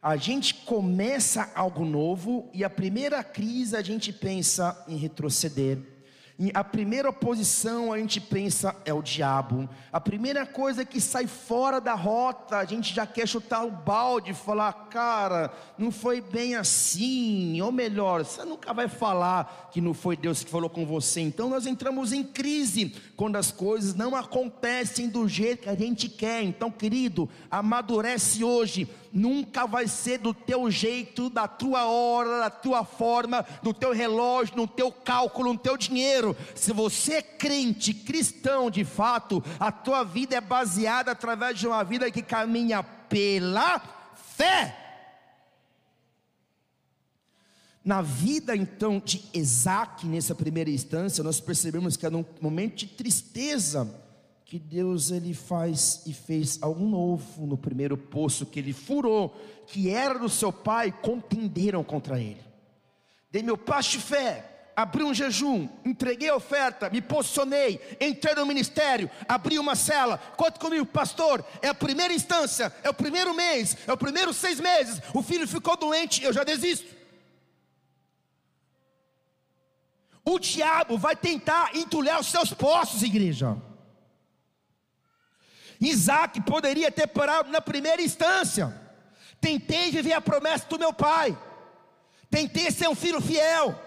[0.00, 5.78] A gente começa algo novo e a primeira crise a gente pensa em retroceder
[6.52, 9.66] a primeira oposição a gente pensa é o diabo.
[9.90, 14.34] A primeira coisa que sai fora da rota, a gente já quer chutar o balde,
[14.34, 17.58] falar, cara, não foi bem assim.
[17.62, 21.22] Ou melhor, você nunca vai falar que não foi Deus que falou com você.
[21.22, 26.06] Então nós entramos em crise quando as coisas não acontecem do jeito que a gente
[26.06, 26.42] quer.
[26.42, 32.84] Então, querido, amadurece hoje nunca vai ser do teu jeito, da tua hora, da tua
[32.84, 36.25] forma, do teu relógio, no teu cálculo, no teu dinheiro.
[36.54, 41.84] Se você é crente, cristão de fato, a tua vida é baseada através de uma
[41.84, 43.78] vida que caminha pela
[44.14, 44.86] fé.
[47.84, 52.86] Na vida então de Isaac, nessa primeira instância, nós percebemos que era um momento de
[52.88, 53.88] tristeza
[54.44, 59.36] que Deus ele faz e fez algo novo no primeiro poço que ele furou,
[59.66, 62.40] que era do seu pai, contenderam contra ele.
[63.30, 68.44] Dei meu passo de fé, abri um jejum, entreguei a oferta, me posicionei, entrei no
[68.44, 70.18] ministério, abri uma cela.
[70.36, 71.42] Conta comigo, pastor.
[71.62, 75.00] É a primeira instância, é o primeiro mês, é o primeiro seis meses.
[75.14, 76.94] O filho ficou doente, eu já desisto.
[80.22, 83.56] O diabo vai tentar entulhar os seus poços, igreja.
[85.80, 88.78] Isaac poderia ter parado na primeira instância.
[89.40, 91.38] Tentei viver a promessa do meu pai.
[92.28, 93.85] Tentei ser um filho fiel.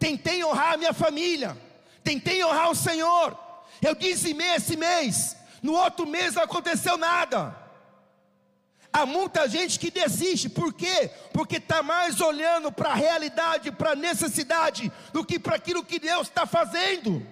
[0.00, 1.56] Tentei honrar a minha família.
[2.02, 3.38] Tentei honrar o Senhor.
[3.80, 5.36] Eu dizimei esse mês.
[5.62, 7.56] No outro mês não aconteceu nada.
[8.92, 11.12] Há muita gente que desiste, por quê?
[11.32, 16.00] Porque está mais olhando para a realidade, para a necessidade, do que para aquilo que
[16.00, 17.24] Deus está fazendo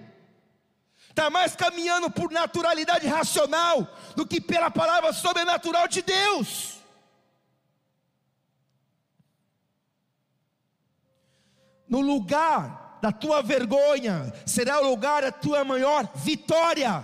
[1.19, 6.78] está mais caminhando por naturalidade racional do que pela palavra sobrenatural de Deus.
[11.89, 17.03] No lugar da tua vergonha, será o lugar da tua maior vitória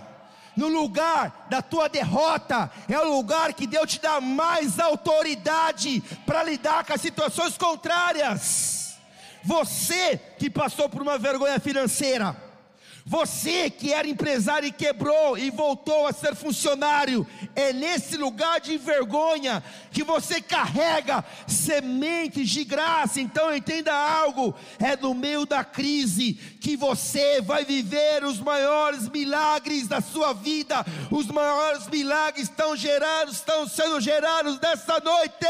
[0.56, 6.42] no lugar da tua derrota, é o lugar que Deus te dá mais autoridade para
[6.42, 8.96] lidar com as situações contrárias.
[9.44, 12.34] Você que passou por uma vergonha financeira,
[13.08, 18.76] você que era empresário e quebrou e voltou a ser funcionário, é nesse lugar de
[18.76, 23.20] vergonha que você carrega sementes de graça.
[23.20, 29.86] Então entenda algo: é no meio da crise que você vai viver os maiores milagres
[29.86, 30.84] da sua vida.
[31.08, 35.46] Os maiores milagres estão gerados, estão sendo gerados nessa noite.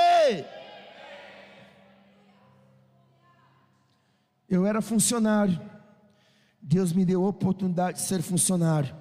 [4.46, 5.75] Eu era funcionário
[6.68, 8.92] Deus me deu a oportunidade de ser funcionário,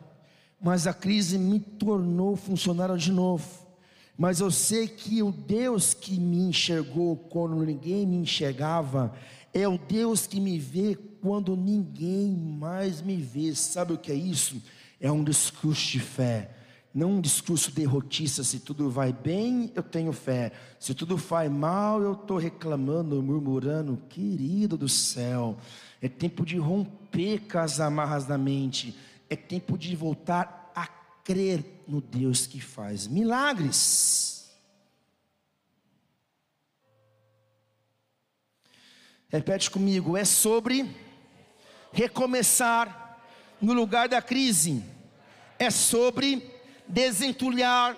[0.62, 3.66] mas a crise me tornou funcionário de novo.
[4.16, 9.12] Mas eu sei que o Deus que me enxergou quando ninguém me enxergava,
[9.52, 13.56] é o Deus que me vê quando ninguém mais me vê.
[13.56, 14.62] Sabe o que é isso?
[15.02, 16.52] É um discurso de fé,
[16.94, 18.44] não um discurso derrotista.
[18.44, 20.52] Se tudo vai bem, eu tenho fé.
[20.80, 24.00] Se tudo vai mal, eu estou reclamando, murmurando.
[24.08, 25.58] Querido do céu,
[26.06, 28.96] é tempo de romper com as amarras da mente,
[29.28, 34.56] é tempo de voltar a crer no Deus que faz milagres.
[39.30, 40.96] Repete comigo, é sobre
[41.92, 43.20] recomeçar
[43.60, 44.84] no lugar da crise,
[45.58, 46.48] é sobre
[46.88, 47.98] desentulhar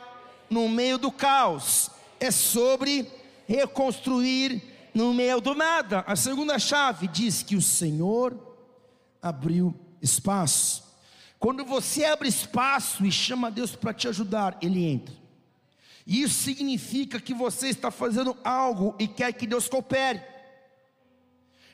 [0.49, 1.91] no meio do caos,
[2.21, 3.11] é sobre
[3.45, 6.03] reconstruir no meio do nada.
[6.07, 8.35] A segunda chave diz que o Senhor
[9.21, 10.83] abriu espaço.
[11.37, 15.15] Quando você abre espaço e chama Deus para te ajudar, Ele entra.
[16.05, 20.19] Isso significa que você está fazendo algo e quer que Deus coopere.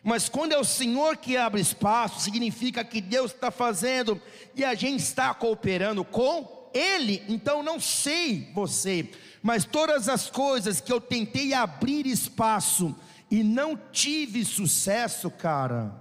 [0.03, 4.21] Mas quando é o Senhor que abre espaço, significa que Deus está fazendo
[4.53, 7.23] e a gente está cooperando com Ele.
[7.29, 9.09] Então não sei você,
[9.41, 12.93] mas todas as coisas que eu tentei abrir espaço
[13.33, 15.91] e não tive sucesso, cara,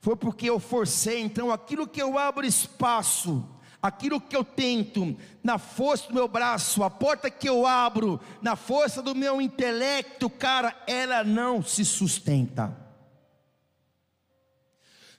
[0.00, 1.20] foi porque eu forcei.
[1.20, 3.46] Então, aquilo que eu abro espaço,
[3.82, 8.56] aquilo que eu tento, na força do meu braço, a porta que eu abro, na
[8.56, 12.74] força do meu intelecto, cara, ela não se sustenta.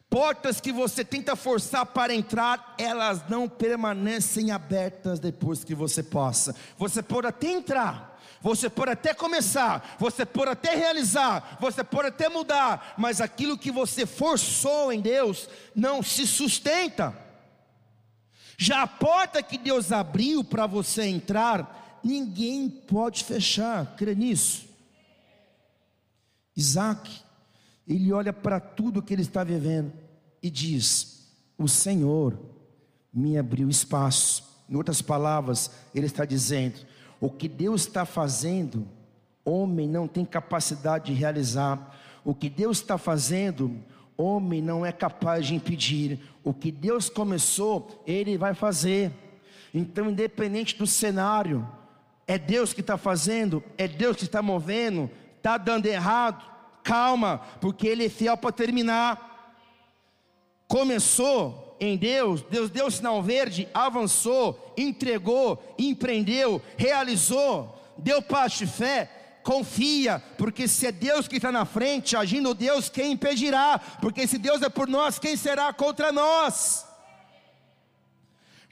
[0.10, 6.56] Portas que você tenta forçar para entrar, elas não permanecem abertas depois que você possa.
[6.76, 8.15] Você pode até entrar,
[8.46, 13.72] você pode até começar, você pode até realizar, você pode até mudar, mas aquilo que
[13.72, 17.18] você forçou em Deus não se sustenta.
[18.56, 24.68] Já a porta que Deus abriu para você entrar, ninguém pode fechar, crê nisso.
[26.56, 27.24] Isaac,
[27.88, 29.92] ele olha para tudo que ele está vivendo
[30.40, 32.40] e diz: O Senhor
[33.12, 34.46] me abriu espaço.
[34.70, 36.94] Em outras palavras, ele está dizendo:
[37.26, 38.88] o que Deus está fazendo,
[39.44, 41.98] homem não tem capacidade de realizar.
[42.24, 43.84] O que Deus está fazendo,
[44.16, 46.20] homem não é capaz de impedir.
[46.44, 49.12] O que Deus começou, Ele vai fazer.
[49.74, 51.68] Então, independente do cenário,
[52.28, 56.46] é Deus que está fazendo, é Deus que está movendo, está dando errado,
[56.84, 59.58] calma, porque Ele é fiel para terminar.
[60.68, 69.40] Começou, em Deus, Deus deu sinal verde, avançou, entregou, empreendeu, realizou, deu passo de fé,
[69.44, 73.80] confia, porque se é Deus que está na frente, agindo Deus, quem impedirá?
[74.02, 76.86] Porque se Deus é por nós, quem será contra nós?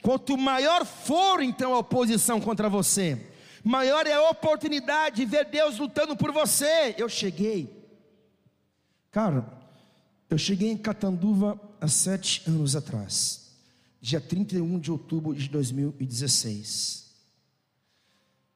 [0.02, 3.30] Quanto maior for então a oposição contra você,
[3.62, 6.94] maior é a oportunidade de ver Deus lutando por você.
[6.98, 7.88] Eu cheguei,
[9.10, 9.46] cara,
[10.28, 13.52] eu cheguei em Catanduva há sete anos atrás,
[14.00, 17.12] dia 31 de outubro de 2016.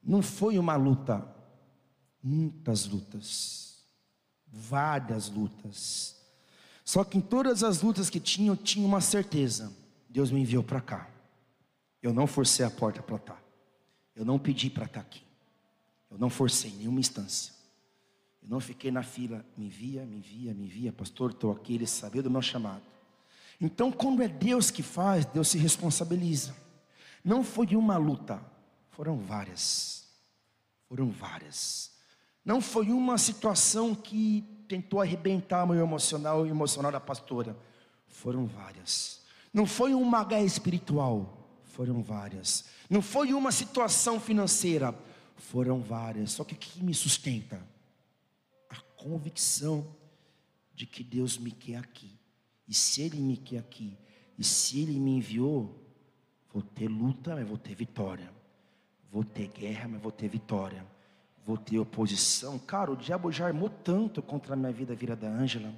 [0.03, 1.27] Não foi uma luta,
[2.23, 3.83] muitas lutas,
[4.47, 6.17] várias lutas.
[6.83, 9.71] Só que em todas as lutas que tinha, eu tinha uma certeza:
[10.09, 11.11] Deus me enviou para cá.
[12.03, 13.43] Eu não forcei a porta para estar.
[14.17, 15.23] Eu não pedi para estar aqui.
[16.11, 17.53] Eu não forcei nenhuma instância.
[18.43, 21.87] Eu não fiquei na fila, me envia, me envia, me envia, pastor, estou aqui, ele
[21.87, 22.83] sabia do meu chamado.
[23.61, 26.55] Então, quando é Deus que faz, Deus se responsabiliza.
[27.25, 28.41] Não foi uma luta,
[28.91, 30.07] foram várias.
[30.89, 31.93] Foram várias.
[32.45, 37.57] Não foi uma situação que tentou arrebentar meu emocional e o emocional da pastora.
[38.07, 39.21] Foram várias.
[39.53, 42.65] Não foi uma guerra espiritual, foram várias.
[42.89, 44.95] Não foi uma situação financeira,
[45.37, 46.33] foram várias.
[46.33, 47.61] Só que o que me sustenta?
[48.71, 49.87] A convicção
[50.75, 52.18] de que Deus me quer aqui.
[52.69, 53.97] E se Ele me quer aqui,
[54.39, 55.83] e se Ele me enviou,
[56.53, 58.31] vou ter luta, mas vou ter vitória.
[59.11, 60.85] Vou ter guerra, mas vou ter vitória.
[61.47, 62.59] Vou ter oposição.
[62.59, 65.73] Cara, o diabo já armou tanto contra a minha vida, a vida da Ângela.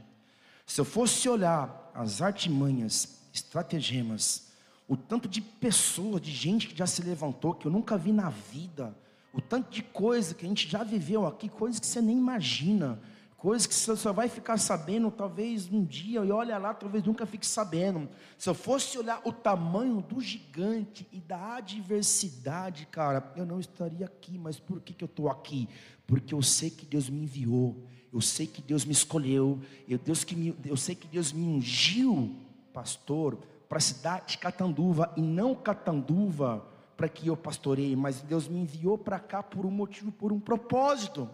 [0.67, 4.51] Se eu fosse olhar as artimanhas, estratagemas,
[4.89, 8.31] o tanto de pessoas, de gente que já se levantou, que eu nunca vi na
[8.31, 8.97] vida,
[9.33, 13.01] o tanto de coisa que a gente já viveu aqui, coisas que você nem imagina,
[13.41, 17.25] coisas que você só vai ficar sabendo talvez um dia, e olha lá, talvez nunca
[17.25, 18.07] fique sabendo.
[18.37, 24.05] Se eu fosse olhar o tamanho do gigante e da adversidade, cara, eu não estaria
[24.05, 25.67] aqui, mas por que, que eu estou aqui?
[26.07, 27.83] Porque eu sei que Deus me enviou,
[28.13, 31.43] eu sei que Deus me escolheu, eu, Deus que me, eu sei que Deus me
[31.43, 32.37] ungiu,
[32.75, 33.39] pastor,
[33.71, 38.61] para a cidade de Catanduva, e não Catanduva para que eu pastoreie, mas Deus me
[38.61, 41.27] enviou para cá por um motivo, por um propósito.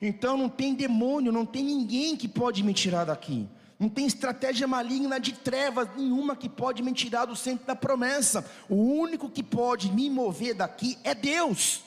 [0.00, 3.48] Então não tem demônio, não tem ninguém que pode me tirar daqui.
[3.78, 8.44] Não tem estratégia maligna de trevas nenhuma que pode me tirar do centro da promessa.
[8.68, 11.82] O único que pode me mover daqui é Deus.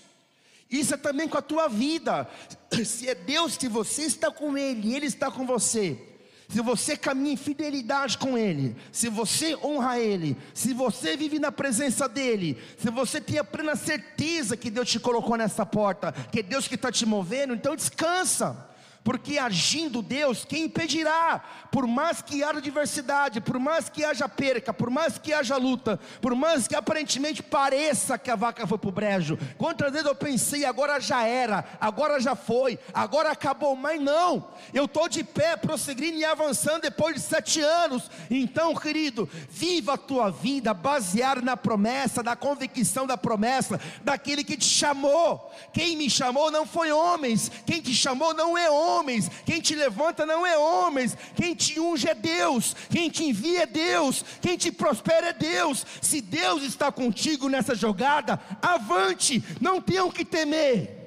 [0.70, 2.28] Isso é também com a tua vida.
[2.86, 6.09] Se é Deus, se você está com Ele, Ele está com você
[6.50, 11.52] se você caminha em fidelidade com Ele, se você honra Ele, se você vive na
[11.52, 16.39] presença dEle, se você tem a plena certeza que Deus te colocou nessa porta, que
[16.39, 18.68] é Deus que está te movendo, então descansa
[19.04, 21.41] porque agindo Deus, quem impedirá?
[21.72, 26.00] Por mais que haja adversidade, por mais que haja perca, por mais que haja luta,
[26.22, 29.38] por mais que aparentemente pareça que a vaca foi para o brejo.
[29.58, 34.86] Quantas vezes eu pensei, agora já era, agora já foi, agora acabou, mas não, eu
[34.86, 38.10] estou de pé, prosseguindo e avançando depois de sete anos.
[38.30, 44.58] Então, querido, viva a tua vida baseada na promessa, na convicção da promessa, daquele que
[44.58, 45.52] te chamou.
[45.72, 49.75] Quem me chamou não foi homens, quem te chamou não é homem homens, quem te
[49.75, 54.57] levanta não é homens, quem te unge é Deus, quem te envia é Deus, quem
[54.57, 55.85] te prospera é Deus.
[56.01, 60.97] Se Deus está contigo nessa jogada, avante, não tenham que temer.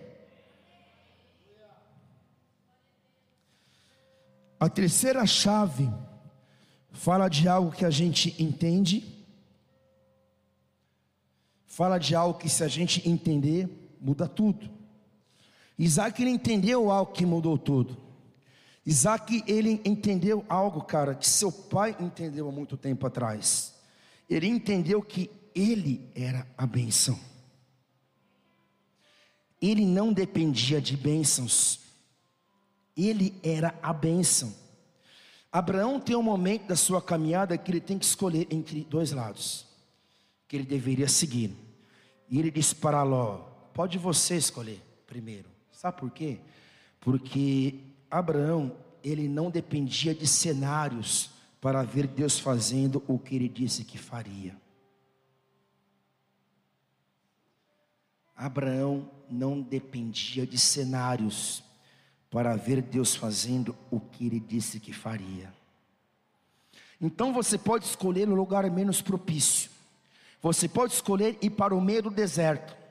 [4.59, 5.91] A terceira chave
[6.93, 9.27] fala de algo que a gente entende,
[11.67, 13.69] fala de algo que se a gente entender,
[14.01, 14.82] muda tudo.
[15.79, 17.97] Isaac ele entendeu algo que mudou tudo.
[18.85, 23.75] Isaac ele entendeu algo, cara, que seu pai entendeu há muito tempo atrás.
[24.29, 27.19] Ele entendeu que ele era a benção.
[29.61, 31.81] Ele não dependia de bênçãos.
[32.97, 34.53] Ele era a bênção.
[35.53, 39.67] Abraão tem um momento da sua caminhada que ele tem que escolher entre dois lados,
[40.49, 41.55] que ele deveria seguir.
[42.29, 43.39] E ele disse para Ló:
[43.75, 45.52] Pode você escolher primeiro.
[45.83, 46.39] Sabe por quê?
[47.01, 51.31] Porque Abraão, ele não dependia de cenários
[51.61, 54.57] para ver Deus fazendo o que ele disse que faria.
[58.37, 61.65] Abraão não dependia de cenários
[62.31, 65.53] para ver Deus fazendo o que ele disse que faria.
[67.01, 69.69] Então você pode escolher o lugar menos propício.
[70.41, 72.82] Você pode escolher ir para o meio do deserto.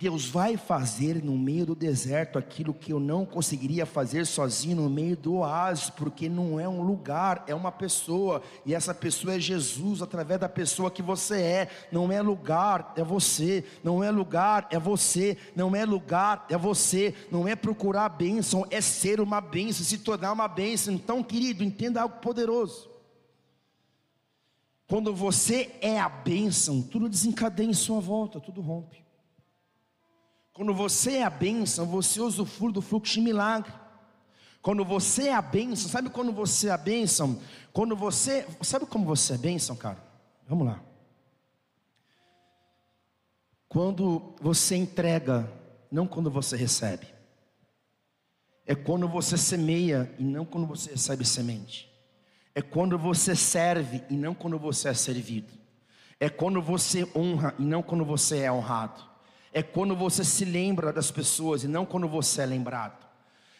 [0.00, 4.88] Deus vai fazer no meio do deserto aquilo que eu não conseguiria fazer sozinho no
[4.88, 9.38] meio do oásis, porque não é um lugar, é uma pessoa, e essa pessoa é
[9.38, 11.68] Jesus através da pessoa que você é.
[11.92, 13.62] Não é lugar, é você.
[13.84, 15.36] Não é lugar, é você.
[15.54, 17.14] Não é lugar, é você.
[17.30, 20.94] Não é procurar a bênção, é ser uma bênção, se tornar uma bênção.
[20.94, 22.88] Então, querido, entenda algo poderoso.
[24.88, 29.09] Quando você é a bênção, tudo desencadeia em sua volta, tudo rompe.
[30.60, 33.72] Quando você é a bênção, você usufrui do fluxo de milagre.
[34.60, 37.40] Quando você é a bênção, sabe quando você é a bênção?
[37.72, 39.96] Quando você, sabe como você é bênção, cara?
[40.46, 40.82] Vamos lá.
[43.70, 45.50] Quando você entrega,
[45.90, 47.06] não quando você recebe.
[48.66, 51.90] É quando você semeia e não quando você recebe semente.
[52.54, 55.54] É quando você serve e não quando você é servido.
[56.20, 59.08] É quando você honra e não quando você é honrado
[59.52, 63.06] é quando você se lembra das pessoas e não quando você é lembrado.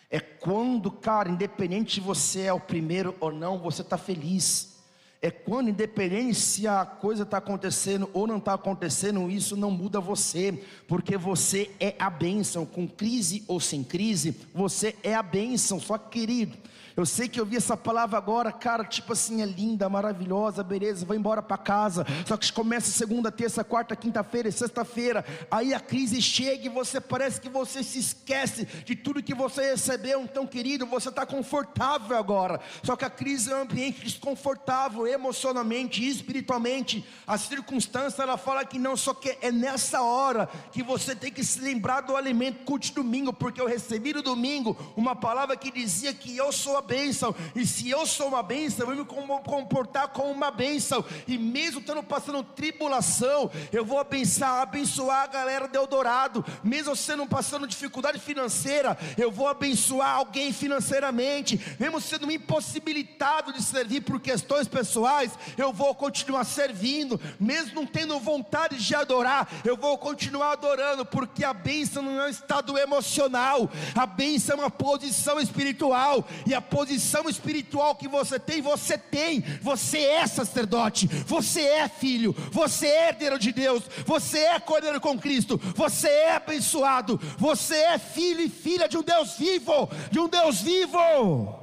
[0.08, 4.78] É quando, cara, independente se você é o primeiro ou não, você está feliz.
[5.22, 10.00] é quando, independente se a coisa está acontecendo ou não está acontecendo, isso não muda
[10.00, 15.78] você, porque você é a bênção, com crise ou sem crise, você é a bênção,
[15.78, 16.56] só querido.
[16.96, 21.06] Eu sei que eu vi essa palavra agora, cara, tipo assim, é linda, maravilhosa, beleza,
[21.06, 22.06] vou embora para casa.
[22.26, 25.24] Só que começa segunda, terça, quarta, quinta-feira e sexta-feira.
[25.50, 29.70] Aí a crise chega e você parece que você se esquece de tudo que você
[29.70, 30.22] recebeu.
[30.22, 32.60] Então, querido, você está confortável agora.
[32.82, 37.04] Só que a crise é um ambiente desconfortável, emocionalmente, espiritualmente.
[37.26, 41.44] A circunstância, ela fala que não, só que é nessa hora que você tem que
[41.44, 46.12] se lembrar do alimento culto domingo, porque eu recebi no domingo uma palavra que dizia
[46.12, 50.08] que eu sou a bênção, e se eu sou uma bênção, eu vou me comportar
[50.08, 55.76] como uma bênção, e mesmo estando passando tribulação, eu vou abençoar, abençoar a galera de
[55.78, 63.62] Eldorado, mesmo sendo passando dificuldade financeira, eu vou abençoar alguém financeiramente, mesmo sendo impossibilitado de
[63.62, 69.76] servir por questões pessoais, eu vou continuar servindo, mesmo não tendo vontade de adorar, eu
[69.76, 74.70] vou continuar adorando, porque a bênção não é um estado emocional, a bênção é uma
[74.70, 81.62] posição espiritual, e a posição espiritual que você tem, você tem, você é sacerdote, você
[81.62, 87.18] é filho, você é herdeiro de Deus, você é cordeiro com Cristo, você é abençoado,
[87.36, 91.58] você é filho e filha de um Deus vivo, de um Deus vivo.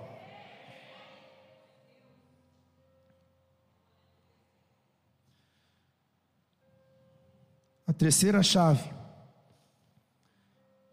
[7.88, 8.84] A terceira chave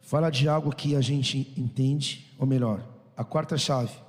[0.00, 2.86] fala de algo que a gente entende, ou melhor,
[3.16, 4.03] a quarta chave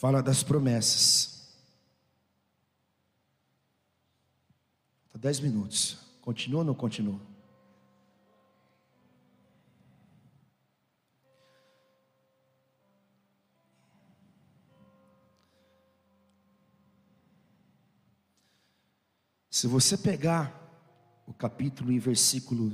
[0.00, 1.46] fala das promessas.
[5.04, 5.98] Está dez minutos.
[6.22, 7.20] Continua ou não continua?
[19.50, 20.50] Se você pegar
[21.26, 22.70] o capítulo e versículo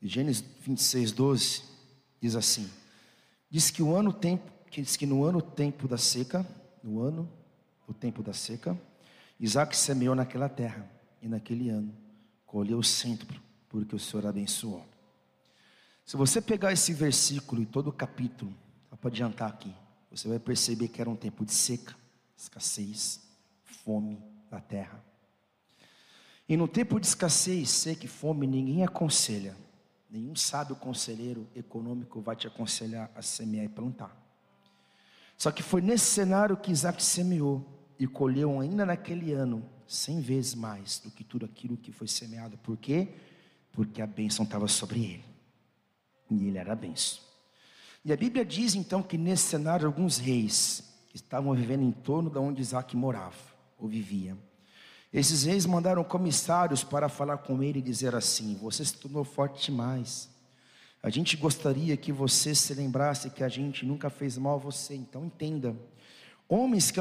[0.00, 1.62] de Gênesis 26, 12,
[2.20, 2.68] diz assim:
[3.48, 6.46] Diz que o ano tempo que diz que no ano tempo da seca,
[6.82, 7.30] no ano
[7.86, 8.76] do tempo da seca,
[9.38, 11.94] Isaac semeou naquela terra, e naquele ano
[12.46, 14.84] colheu o centro, porque o Senhor abençoou.
[16.06, 18.52] Se você pegar esse versículo e todo o capítulo,
[18.88, 19.72] só para adiantar aqui,
[20.10, 21.94] você vai perceber que era um tempo de seca,
[22.34, 23.20] escassez,
[23.62, 24.18] fome
[24.50, 25.04] da terra.
[26.48, 29.54] E no tempo de escassez, seca e fome, ninguém aconselha,
[30.10, 34.21] nenhum sábio conselheiro econômico vai te aconselhar a semear e plantar.
[35.42, 37.66] Só que foi nesse cenário que Isaac semeou
[37.98, 42.56] e colheu ainda naquele ano cem vezes mais do que tudo aquilo que foi semeado.
[42.58, 43.08] Por quê?
[43.72, 45.24] Porque a bênção estava sobre ele.
[46.30, 47.18] E ele era a bênção.
[48.04, 52.38] E a Bíblia diz então que nesse cenário alguns reis estavam vivendo em torno de
[52.38, 53.34] onde Isaac morava
[53.76, 54.38] ou vivia.
[55.12, 59.72] Esses reis mandaram comissários para falar com ele e dizer assim: Você se tornou forte
[59.72, 60.31] demais.
[61.02, 64.94] A gente gostaria que você se lembrasse que a gente nunca fez mal a você,
[64.94, 65.76] então entenda.
[66.48, 66.92] Homens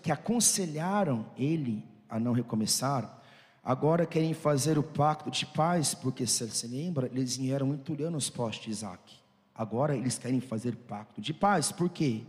[0.00, 3.20] que, aconselharam ele a não recomeçar,
[3.64, 8.30] agora querem fazer o pacto de paz, porque se se lembra, eles vieram entulhando os
[8.30, 9.16] postes de Isaac.
[9.52, 12.22] Agora eles querem fazer pacto de paz, por quê?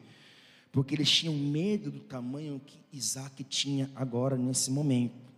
[0.71, 5.30] Porque eles tinham medo do tamanho que Isaac tinha agora nesse momento.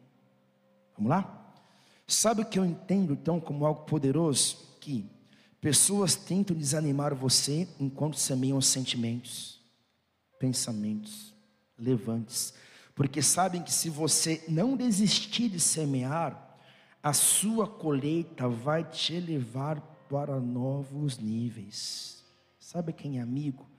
[0.96, 1.54] Vamos lá?
[2.08, 4.58] Sabe o que eu entendo então como algo poderoso?
[4.80, 5.06] Que
[5.62, 9.62] Pessoas tentam desanimar você enquanto semeiam sentimentos,
[10.40, 11.36] pensamentos,
[11.78, 12.52] levantes,
[12.96, 16.58] porque sabem que se você não desistir de semear,
[17.04, 22.24] a sua colheita vai te levar para novos níveis.
[22.60, 23.70] Sabe quem é amigo?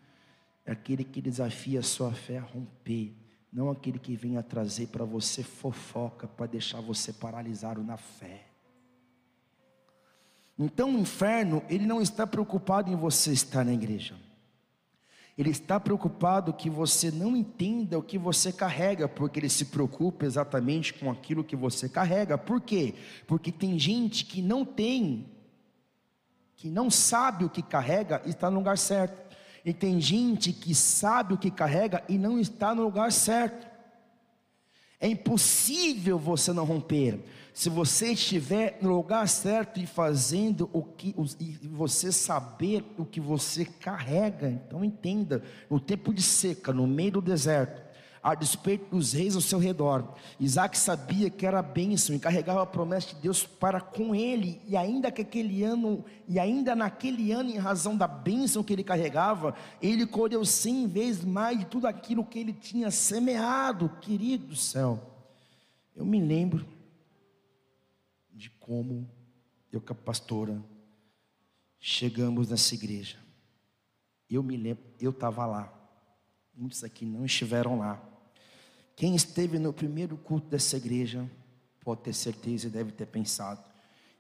[0.65, 3.13] É aquele que desafia a sua fé a romper,
[3.53, 8.52] não aquele que vem a trazer para você fofoca para deixar você paralisado na fé.
[10.59, 14.15] Então o inferno, ele não está preocupado em você estar na igreja.
[15.37, 20.27] Ele está preocupado que você não entenda o que você carrega, porque ele se preocupa
[20.27, 22.37] exatamente com aquilo que você carrega.
[22.37, 22.95] Por quê?
[23.27, 25.27] Porque tem gente que não tem,
[26.55, 29.23] que não sabe o que carrega e está no lugar certo.
[29.65, 33.72] E tem gente que sabe o que carrega e não está no lugar certo.
[35.03, 37.19] É impossível você não romper.
[37.53, 43.21] Se você estiver no lugar certo e fazendo o que e você saber o que
[43.21, 47.82] você carrega, então entenda, no tempo de seca, no meio do deserto,
[48.23, 50.15] a despeito dos reis ao seu redor.
[50.39, 54.77] Isaac sabia que era bênção e carregava a promessa de Deus para com ele, e
[54.77, 59.57] ainda que aquele ano, e ainda naquele ano, em razão da bênção que ele carregava,
[59.81, 65.01] ele colheu cem vezes mais de tudo aquilo que ele tinha semeado, querido do céu.
[65.97, 66.65] Eu me lembro
[68.33, 69.11] de como
[69.73, 70.63] eu com a pastora
[71.81, 73.19] chegamos nessa igreja.
[74.31, 75.73] Eu me lembro, eu estava lá.
[76.55, 78.12] Muitos aqui não estiveram lá.
[78.95, 81.29] Quem esteve no primeiro culto dessa igreja
[81.81, 83.63] pode ter certeza e deve ter pensado: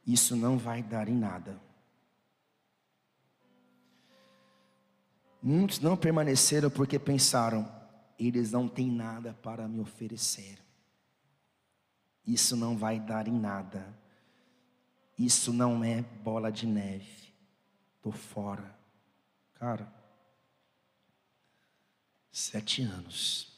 [0.06, 1.60] isso não vai dar em nada.
[5.42, 7.68] Muitos não permaneceram porque pensaram:
[8.18, 10.58] eles não têm nada para me oferecer.
[12.26, 13.86] Isso não vai dar em nada.
[15.18, 17.32] Isso não é bola de neve.
[17.96, 18.76] Estou fora.
[19.54, 19.92] Cara,
[22.30, 23.51] sete anos.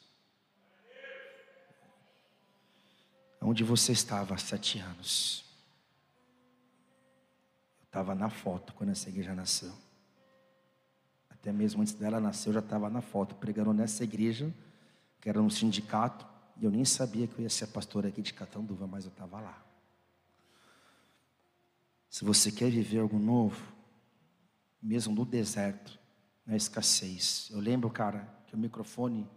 [3.47, 5.45] Onde você estava há sete anos?
[7.77, 9.71] Eu estava na foto quando essa igreja nasceu.
[11.29, 14.51] Até mesmo antes dela nascer, eu já estava na foto, pregando nessa igreja,
[15.21, 16.25] que era um sindicato,
[16.57, 19.39] e eu nem sabia que eu ia ser pastor aqui de Catanduva, mas eu estava
[19.39, 19.63] lá.
[22.09, 23.61] Se você quer viver algo novo,
[24.81, 25.99] mesmo no deserto,
[26.47, 27.49] na escassez.
[27.51, 29.29] Eu lembro, cara, que o microfone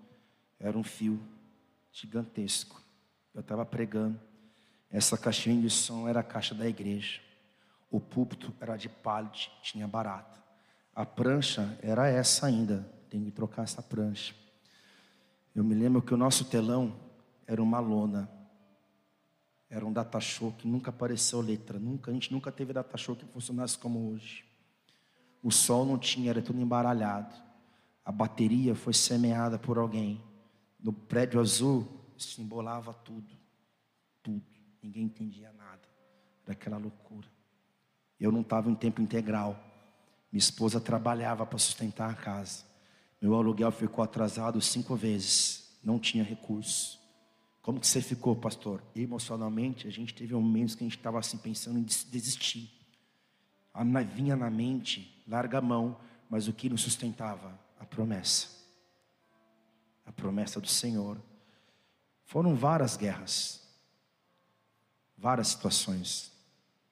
[0.58, 1.22] era um fio
[1.92, 2.87] gigantesco.
[3.38, 4.18] Eu estava pregando.
[4.90, 7.20] Essa caixinha de som era a caixa da igreja.
[7.88, 10.42] O púlpito era de pallet, tinha barata.
[10.92, 12.84] A prancha era essa ainda.
[13.08, 14.34] Tem que trocar essa prancha.
[15.54, 16.96] Eu me lembro que o nosso telão
[17.46, 18.28] era uma lona.
[19.70, 21.78] Era um data show que nunca apareceu letra.
[21.78, 24.44] Nunca, a gente nunca teve data show que funcionasse como hoje.
[25.44, 27.36] O sol não tinha, era tudo embaralhado.
[28.04, 30.20] A bateria foi semeada por alguém.
[30.80, 33.34] No prédio azul, simbolava tudo.
[34.22, 34.44] Tudo.
[34.82, 35.82] Ninguém entendia nada.
[36.44, 37.28] Era aquela loucura.
[38.18, 39.52] Eu não estava em tempo integral.
[40.30, 42.64] Minha esposa trabalhava para sustentar a casa.
[43.20, 45.78] Meu aluguel ficou atrasado cinco vezes.
[45.82, 46.98] Não tinha recurso.
[47.62, 48.82] Como que você ficou, pastor?
[48.94, 52.70] Emocionalmente, a gente teve momentos que a gente estava assim pensando em desistir.
[53.74, 56.00] A vinha na mente, larga a mão,
[56.30, 57.58] mas o que nos sustentava?
[57.78, 58.48] A promessa.
[60.06, 61.20] A promessa do Senhor.
[62.28, 63.66] Foram várias guerras,
[65.16, 66.30] várias situações,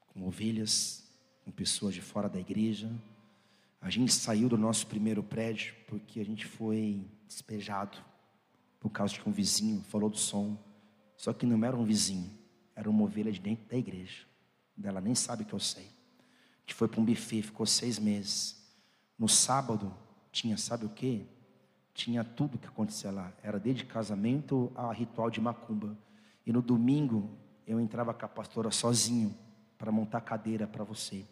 [0.07, 1.05] com ovelhas,
[1.45, 2.91] com pessoas de fora da igreja.
[3.79, 7.99] A gente saiu do nosso primeiro prédio porque a gente foi despejado
[8.81, 10.57] por causa de um vizinho falou do som.
[11.19, 12.31] Só que não era um vizinho,
[12.75, 14.25] era uma ovelha de dentro da igreja.
[14.83, 15.95] Ela nem sabe que eu sei
[16.65, 18.57] que foi para um buffet, ficou seis meses.
[19.19, 19.95] No sábado,
[20.33, 21.25] tinha, sabe o que?
[21.97, 23.33] Tinha tudo que acontecia lá.
[23.43, 25.97] Era desde casamento a ritual de macumba.
[26.45, 27.31] E no domingo,
[27.67, 29.35] eu entrava com a pastora sozinho
[29.79, 31.25] para montar cadeira para você,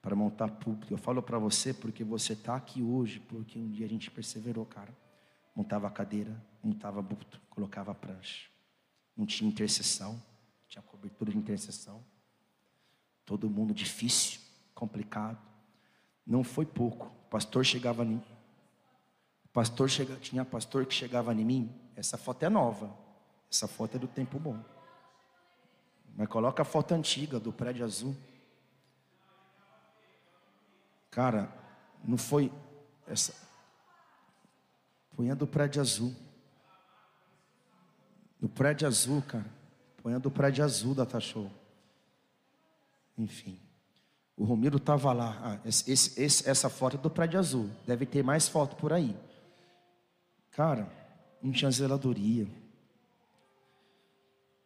[0.00, 0.94] para montar púlpito.
[0.94, 4.64] Eu falo para você porque você está aqui hoje, porque um dia a gente perseverou,
[4.64, 4.96] cara.
[5.56, 8.48] Montava cadeira, montava púlpito, colocava prancha.
[9.16, 10.22] Não tinha intercessão,
[10.68, 12.00] tinha cobertura de intercessão.
[13.24, 14.38] Todo mundo difícil
[14.72, 15.44] complicado.
[16.24, 17.06] Não foi pouco.
[17.06, 18.06] O pastor chegava.
[19.56, 21.74] Pastor chega, tinha pastor que chegava em mim.
[21.96, 22.94] Essa foto é nova.
[23.50, 24.62] Essa foto é do tempo bom.
[26.14, 28.14] Mas coloca a foto antiga do prédio azul.
[31.10, 31.50] Cara,
[32.04, 32.52] não foi
[33.06, 33.32] essa.
[35.16, 36.14] Põe a do prédio azul.
[38.38, 39.50] Do prédio azul, cara.
[40.02, 41.50] Põe a do prédio azul da Tachou.
[43.16, 43.58] Enfim.
[44.36, 45.40] O Romiro estava lá.
[45.42, 47.70] Ah, esse, esse, essa foto é do prédio azul.
[47.86, 49.16] Deve ter mais foto por aí.
[50.56, 50.90] Cara,
[51.42, 52.48] não tinha zeladoria.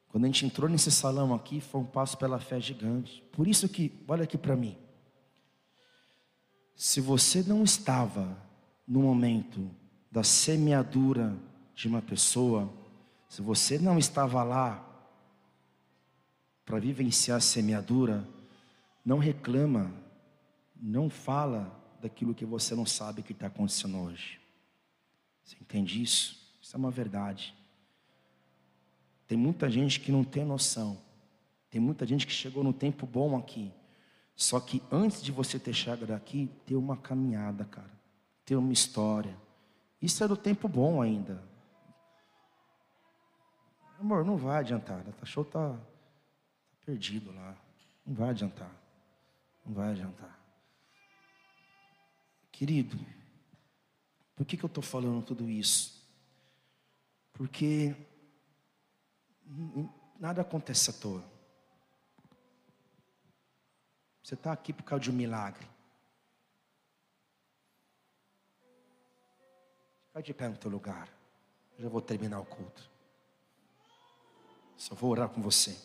[0.06, 3.24] Quando a gente entrou nesse salão aqui, foi um passo pela fé gigante.
[3.32, 4.78] Por isso que, olha aqui para mim.
[6.76, 8.40] Se você não estava
[8.86, 9.68] no momento
[10.12, 11.36] da semeadura
[11.74, 12.72] de uma pessoa,
[13.28, 14.86] se você não estava lá
[16.64, 18.24] para vivenciar a semeadura,
[19.04, 19.92] não reclama,
[20.80, 24.39] não fala daquilo que você não sabe que está acontecendo hoje.
[25.50, 26.38] Você entende isso?
[26.62, 27.52] Isso é uma verdade.
[29.26, 30.96] Tem muita gente que não tem noção.
[31.68, 33.72] Tem muita gente que chegou no tempo bom aqui.
[34.36, 37.90] Só que antes de você ter chegado aqui, tem uma caminhada, cara.
[38.44, 39.36] Tem uma história.
[40.00, 41.42] Isso é do tempo bom ainda.
[43.98, 45.04] Amor, não vai adiantar.
[45.20, 45.78] O show tá, tá
[46.86, 47.56] perdido lá.
[48.06, 48.70] Não vai adiantar.
[49.66, 50.38] Não vai adiantar.
[52.52, 52.96] Querido,
[54.40, 56.02] por que, que eu estou falando tudo isso?
[57.34, 57.94] Porque
[60.18, 61.22] nada acontece à toa.
[64.22, 65.68] Você está aqui por causa de um milagre.
[70.06, 71.06] Fica de pé no teu lugar.
[71.76, 72.90] Eu já vou terminar o culto.
[74.74, 75.78] Só vou orar com você.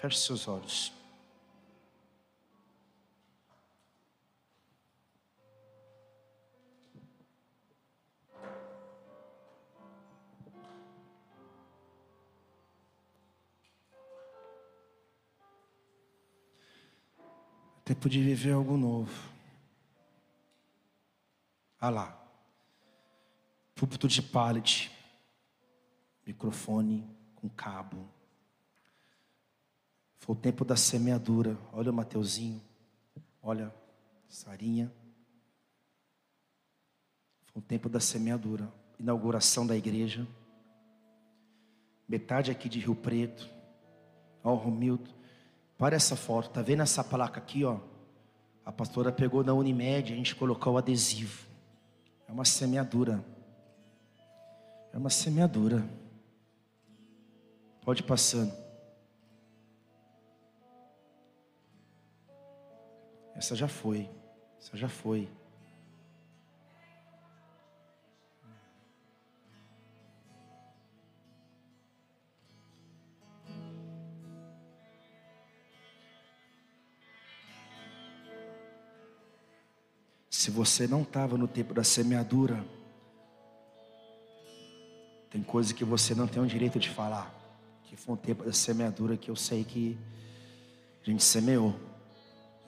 [0.00, 0.94] Feche seus olhos.
[17.84, 19.12] Tempo de viver algo novo.
[21.78, 22.26] Ah lá.
[23.74, 24.90] Púlpito de pallet.
[26.26, 28.19] Microfone com cabo.
[30.20, 31.56] Foi o tempo da semeadura.
[31.72, 32.60] Olha o Mateuzinho.
[33.42, 33.74] Olha,
[34.28, 34.92] Sarinha.
[37.46, 38.70] Foi o tempo da semeadura.
[38.98, 40.26] Inauguração da igreja.
[42.06, 43.48] Metade aqui de Rio Preto.
[44.44, 45.10] Ó, Romildo.
[45.78, 46.50] Para essa foto.
[46.50, 47.80] Tá vendo essa placa aqui, ó?
[48.64, 51.46] A pastora pegou na Unimed, a gente colocou o adesivo.
[52.28, 53.24] É uma semeadura.
[54.92, 55.82] É uma semeadura.
[57.80, 58.52] Pode passando.
[63.40, 64.06] Essa já foi.
[64.60, 65.26] Essa já foi.
[80.28, 82.62] Se você não estava no tempo da semeadura,
[85.30, 87.34] tem coisa que você não tem o direito de falar.
[87.84, 89.98] Que foi um tempo da semeadura que eu sei que
[91.02, 91.89] a gente semeou.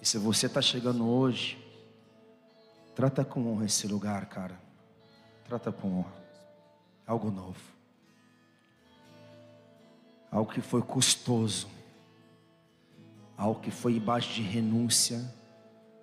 [0.03, 1.57] E se você está chegando hoje,
[2.92, 4.61] trata com honra esse lugar, cara.
[5.44, 6.12] Trata com honra.
[7.07, 7.61] Algo novo.
[10.28, 11.68] Algo que foi custoso.
[13.36, 15.32] Algo que foi embaixo de renúncia,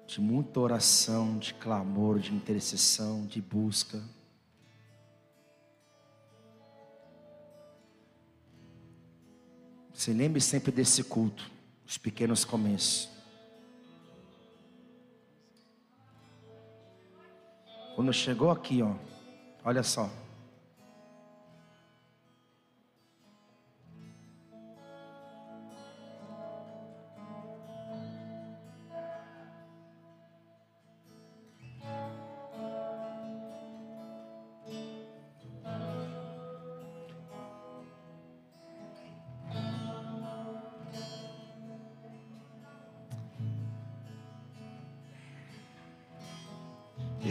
[0.07, 4.01] de muita oração, de clamor, de intercessão, de busca.
[9.93, 11.51] Se lembre sempre desse culto,
[11.85, 13.18] os pequenos começos.
[17.99, 18.93] Quando chegou aqui, ó,
[19.61, 20.09] olha só.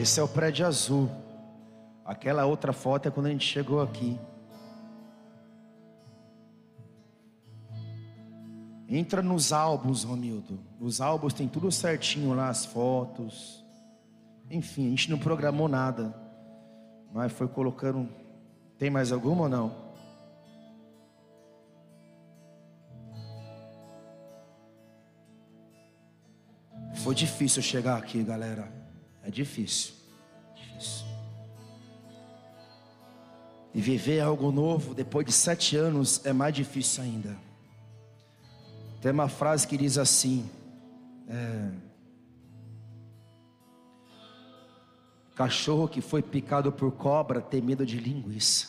[0.09, 1.11] Esse é o prédio azul.
[2.03, 4.19] Aquela outra foto é quando a gente chegou aqui.
[8.89, 10.59] Entra nos álbuns, Romildo.
[10.81, 13.63] Nos álbuns tem tudo certinho lá, as fotos.
[14.51, 16.19] Enfim, a gente não programou nada.
[17.13, 18.09] Mas foi colocando.
[18.79, 19.77] Tem mais alguma ou não?
[26.95, 28.73] Foi difícil chegar aqui, galera.
[29.23, 29.98] É difícil.
[33.79, 37.39] E viver algo novo depois de sete anos é mais difícil ainda.
[39.01, 40.51] Tem uma frase que diz assim:
[41.29, 41.71] é,
[45.37, 48.67] Cachorro que foi picado por cobra tem medo de linguiça.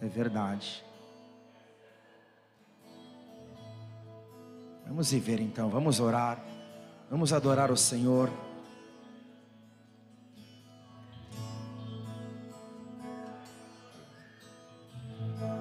[0.00, 0.84] É verdade.
[4.84, 6.44] Vamos viver então, vamos orar,
[7.08, 8.47] vamos adorar o Senhor.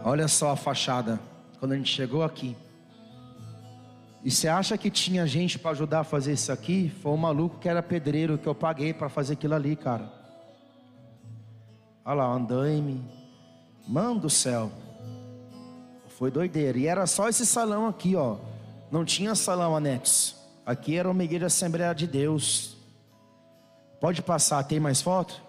[0.07, 1.19] Olha só a fachada,
[1.59, 2.55] quando a gente chegou aqui.
[4.23, 6.89] E você acha que tinha gente para ajudar a fazer isso aqui?
[7.01, 10.09] Foi um maluco que era pedreiro que eu paguei para fazer aquilo ali, cara.
[12.05, 13.03] Olha lá, andaime.
[13.85, 14.71] Mano do céu.
[16.17, 16.77] Foi doideira.
[16.77, 18.37] E era só esse salão aqui, ó.
[18.89, 20.37] Não tinha salão anexo.
[20.65, 22.77] Aqui era uma igreja Assembleia de Deus.
[23.99, 25.46] Pode passar, tem mais foto?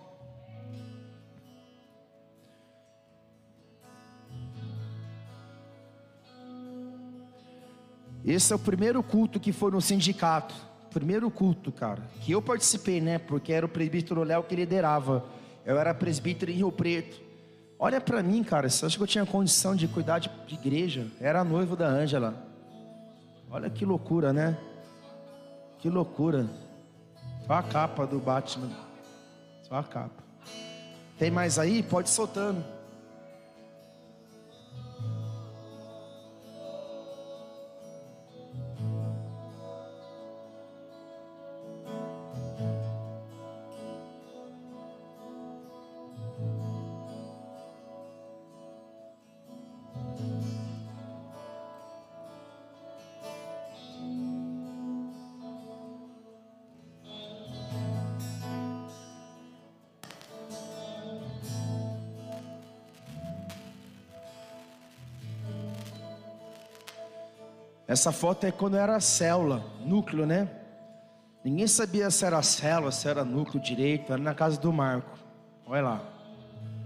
[8.29, 10.55] Esse é o primeiro culto que foi no sindicato.
[10.91, 12.03] Primeiro culto, cara.
[12.20, 13.18] Que eu participei, né?
[13.18, 15.24] Porque era o presbítero Léo que liderava.
[15.64, 17.18] Eu era presbítero em Rio Preto.
[17.79, 18.68] Olha para mim, cara.
[18.68, 21.07] Você acha que eu tinha condição de cuidar de, de igreja?
[21.18, 22.35] Era noivo da Ângela.
[23.51, 24.59] Olha que loucura, né?
[25.79, 26.47] Que loucura.
[27.47, 28.68] Só a capa do Batman.
[29.62, 30.22] Só a capa.
[31.18, 31.83] Tem mais aí?
[31.83, 32.62] Pode soltando.
[67.99, 70.49] Essa foto é quando era célula, núcleo, né?
[71.43, 75.19] Ninguém sabia se era célula, se era núcleo direito, era na casa do Marco.
[75.67, 76.03] Olha lá.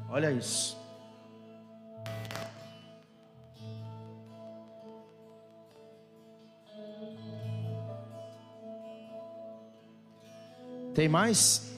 [0.09, 0.75] Olha isso.
[10.95, 11.75] Tem mais?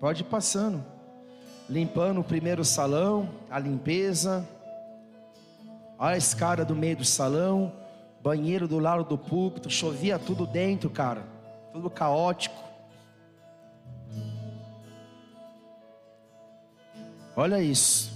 [0.00, 0.82] Pode ir passando.
[1.68, 4.48] Limpando o primeiro salão, a limpeza.
[5.98, 7.84] Olha a escada do meio do salão
[8.26, 11.22] banheiro do lado do púlpito, chovia tudo dentro, cara,
[11.72, 12.60] tudo caótico.
[17.36, 18.12] Olha isso.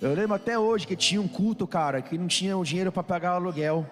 [0.00, 3.04] Eu lembro até hoje que tinha um culto, cara, que não tinha o dinheiro para
[3.04, 3.86] pagar o aluguel.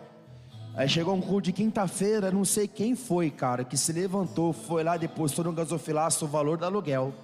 [0.75, 4.83] Aí chegou um culto de quinta-feira, não sei quem foi, cara, que se levantou, foi
[4.83, 7.15] lá, depositou no gasofilaço o valor do aluguel.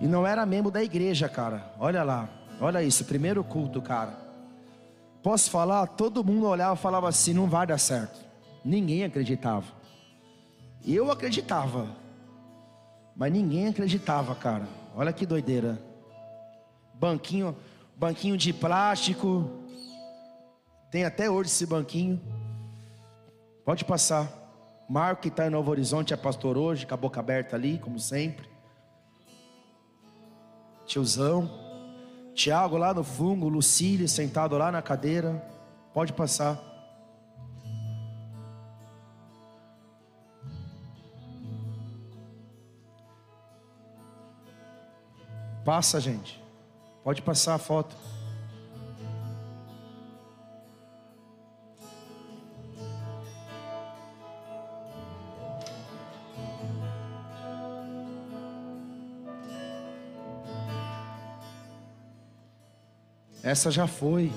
[0.00, 1.72] E não era membro da igreja, cara.
[1.78, 2.28] Olha lá,
[2.60, 4.25] olha isso, primeiro culto, cara.
[5.26, 5.88] Posso falar?
[5.88, 8.24] Todo mundo olhava e falava assim: não vai dar certo.
[8.64, 9.66] Ninguém acreditava.
[10.86, 11.88] Eu acreditava,
[13.16, 14.68] mas ninguém acreditava, cara.
[14.94, 15.82] Olha que doideira.
[16.94, 17.56] Banquinho,
[17.96, 19.50] banquinho de plástico.
[20.92, 22.22] Tem até hoje esse banquinho.
[23.64, 24.30] Pode passar.
[24.88, 27.98] Marco que está em Novo Horizonte é pastor hoje, com a boca aberta ali, como
[27.98, 28.48] sempre.
[30.86, 31.65] Tiozão.
[32.36, 35.42] Tiago lá no fungo, Lucília sentado lá na cadeira.
[35.94, 36.60] Pode passar.
[45.64, 46.44] Passa, gente.
[47.02, 47.96] Pode passar a foto.
[63.46, 64.32] Essa já foi.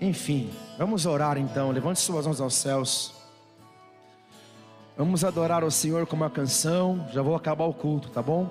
[0.00, 0.48] Enfim,
[0.78, 1.72] vamos orar então.
[1.72, 3.12] Levante suas mãos aos céus.
[4.96, 7.04] Vamos adorar o Senhor com uma canção.
[7.12, 8.48] Já vou acabar o culto, tá bom?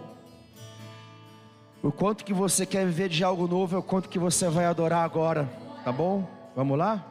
[1.82, 4.66] O quanto que você quer viver de algo novo é o quanto que você vai
[4.66, 5.50] adorar agora,
[5.86, 6.28] tá bom?
[6.54, 7.08] Vamos lá?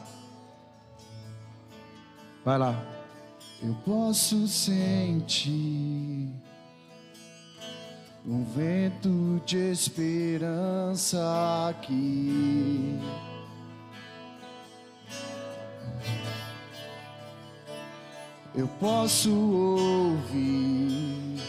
[2.44, 2.78] Vai lá.
[3.62, 6.30] Eu posso sentir
[8.28, 11.16] um vento de esperança
[11.70, 12.98] aqui.
[18.52, 21.40] Eu posso ouvir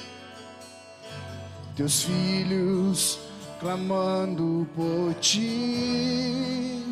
[1.75, 3.17] teus filhos
[3.59, 6.83] clamando por ti.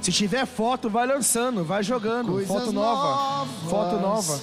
[0.00, 2.32] Se tiver foto, vai lançando, vai jogando.
[2.32, 3.46] Coisas foto nova.
[3.68, 4.42] Foto nova.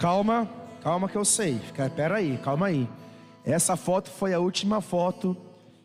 [0.00, 0.48] Calma,
[0.82, 1.60] calma que eu sei.
[1.94, 2.88] Pera aí, calma aí.
[3.44, 5.36] Essa foto foi a última foto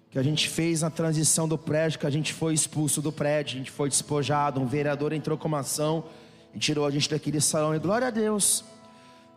[0.10, 3.56] que a gente fez na transição do prédio, que a gente foi expulso do prédio,
[3.56, 6.06] a gente foi despojado, um vereador entrou com uma ação
[6.54, 7.76] e tirou a gente daquele salão.
[7.76, 8.64] E glória a Deus.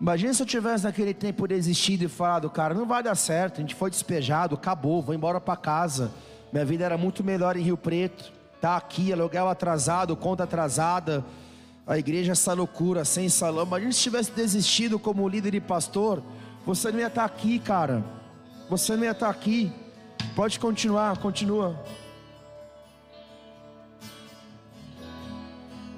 [0.01, 3.61] Imagina se eu tivesse naquele tempo desistido e falado, cara, não vai dar certo, a
[3.61, 6.13] gente foi despejado, acabou, vou embora para casa.
[6.53, 8.33] Minha vida era muito melhor em Rio Preto.
[8.61, 11.25] Tá aqui, aluguel atrasado, conta atrasada
[11.89, 13.65] a igreja essa loucura, sem salão.
[13.65, 16.23] Imagina se tivesse desistido como líder e pastor,
[16.67, 18.05] você não ia estar aqui, cara.
[18.69, 19.73] Você não ia estar aqui.
[20.37, 21.83] Pode continuar, continua.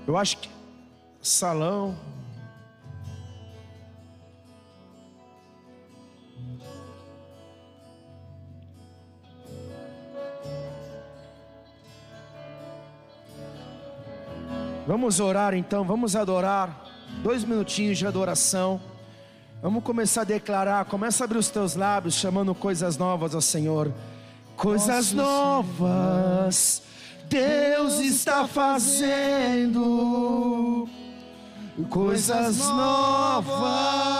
[0.06, 0.48] Eu acho que
[1.20, 1.98] salão.
[14.86, 16.86] Vamos orar então, vamos adorar.
[17.22, 18.80] Dois minutinhos de adoração.
[19.62, 20.84] Vamos começar a declarar.
[20.86, 23.92] Começa a abrir os teus lábios, chamando coisas novas ao Senhor.
[24.56, 26.82] Coisas novas,
[27.28, 29.78] Deus está fazendo.
[31.88, 34.10] coisas novas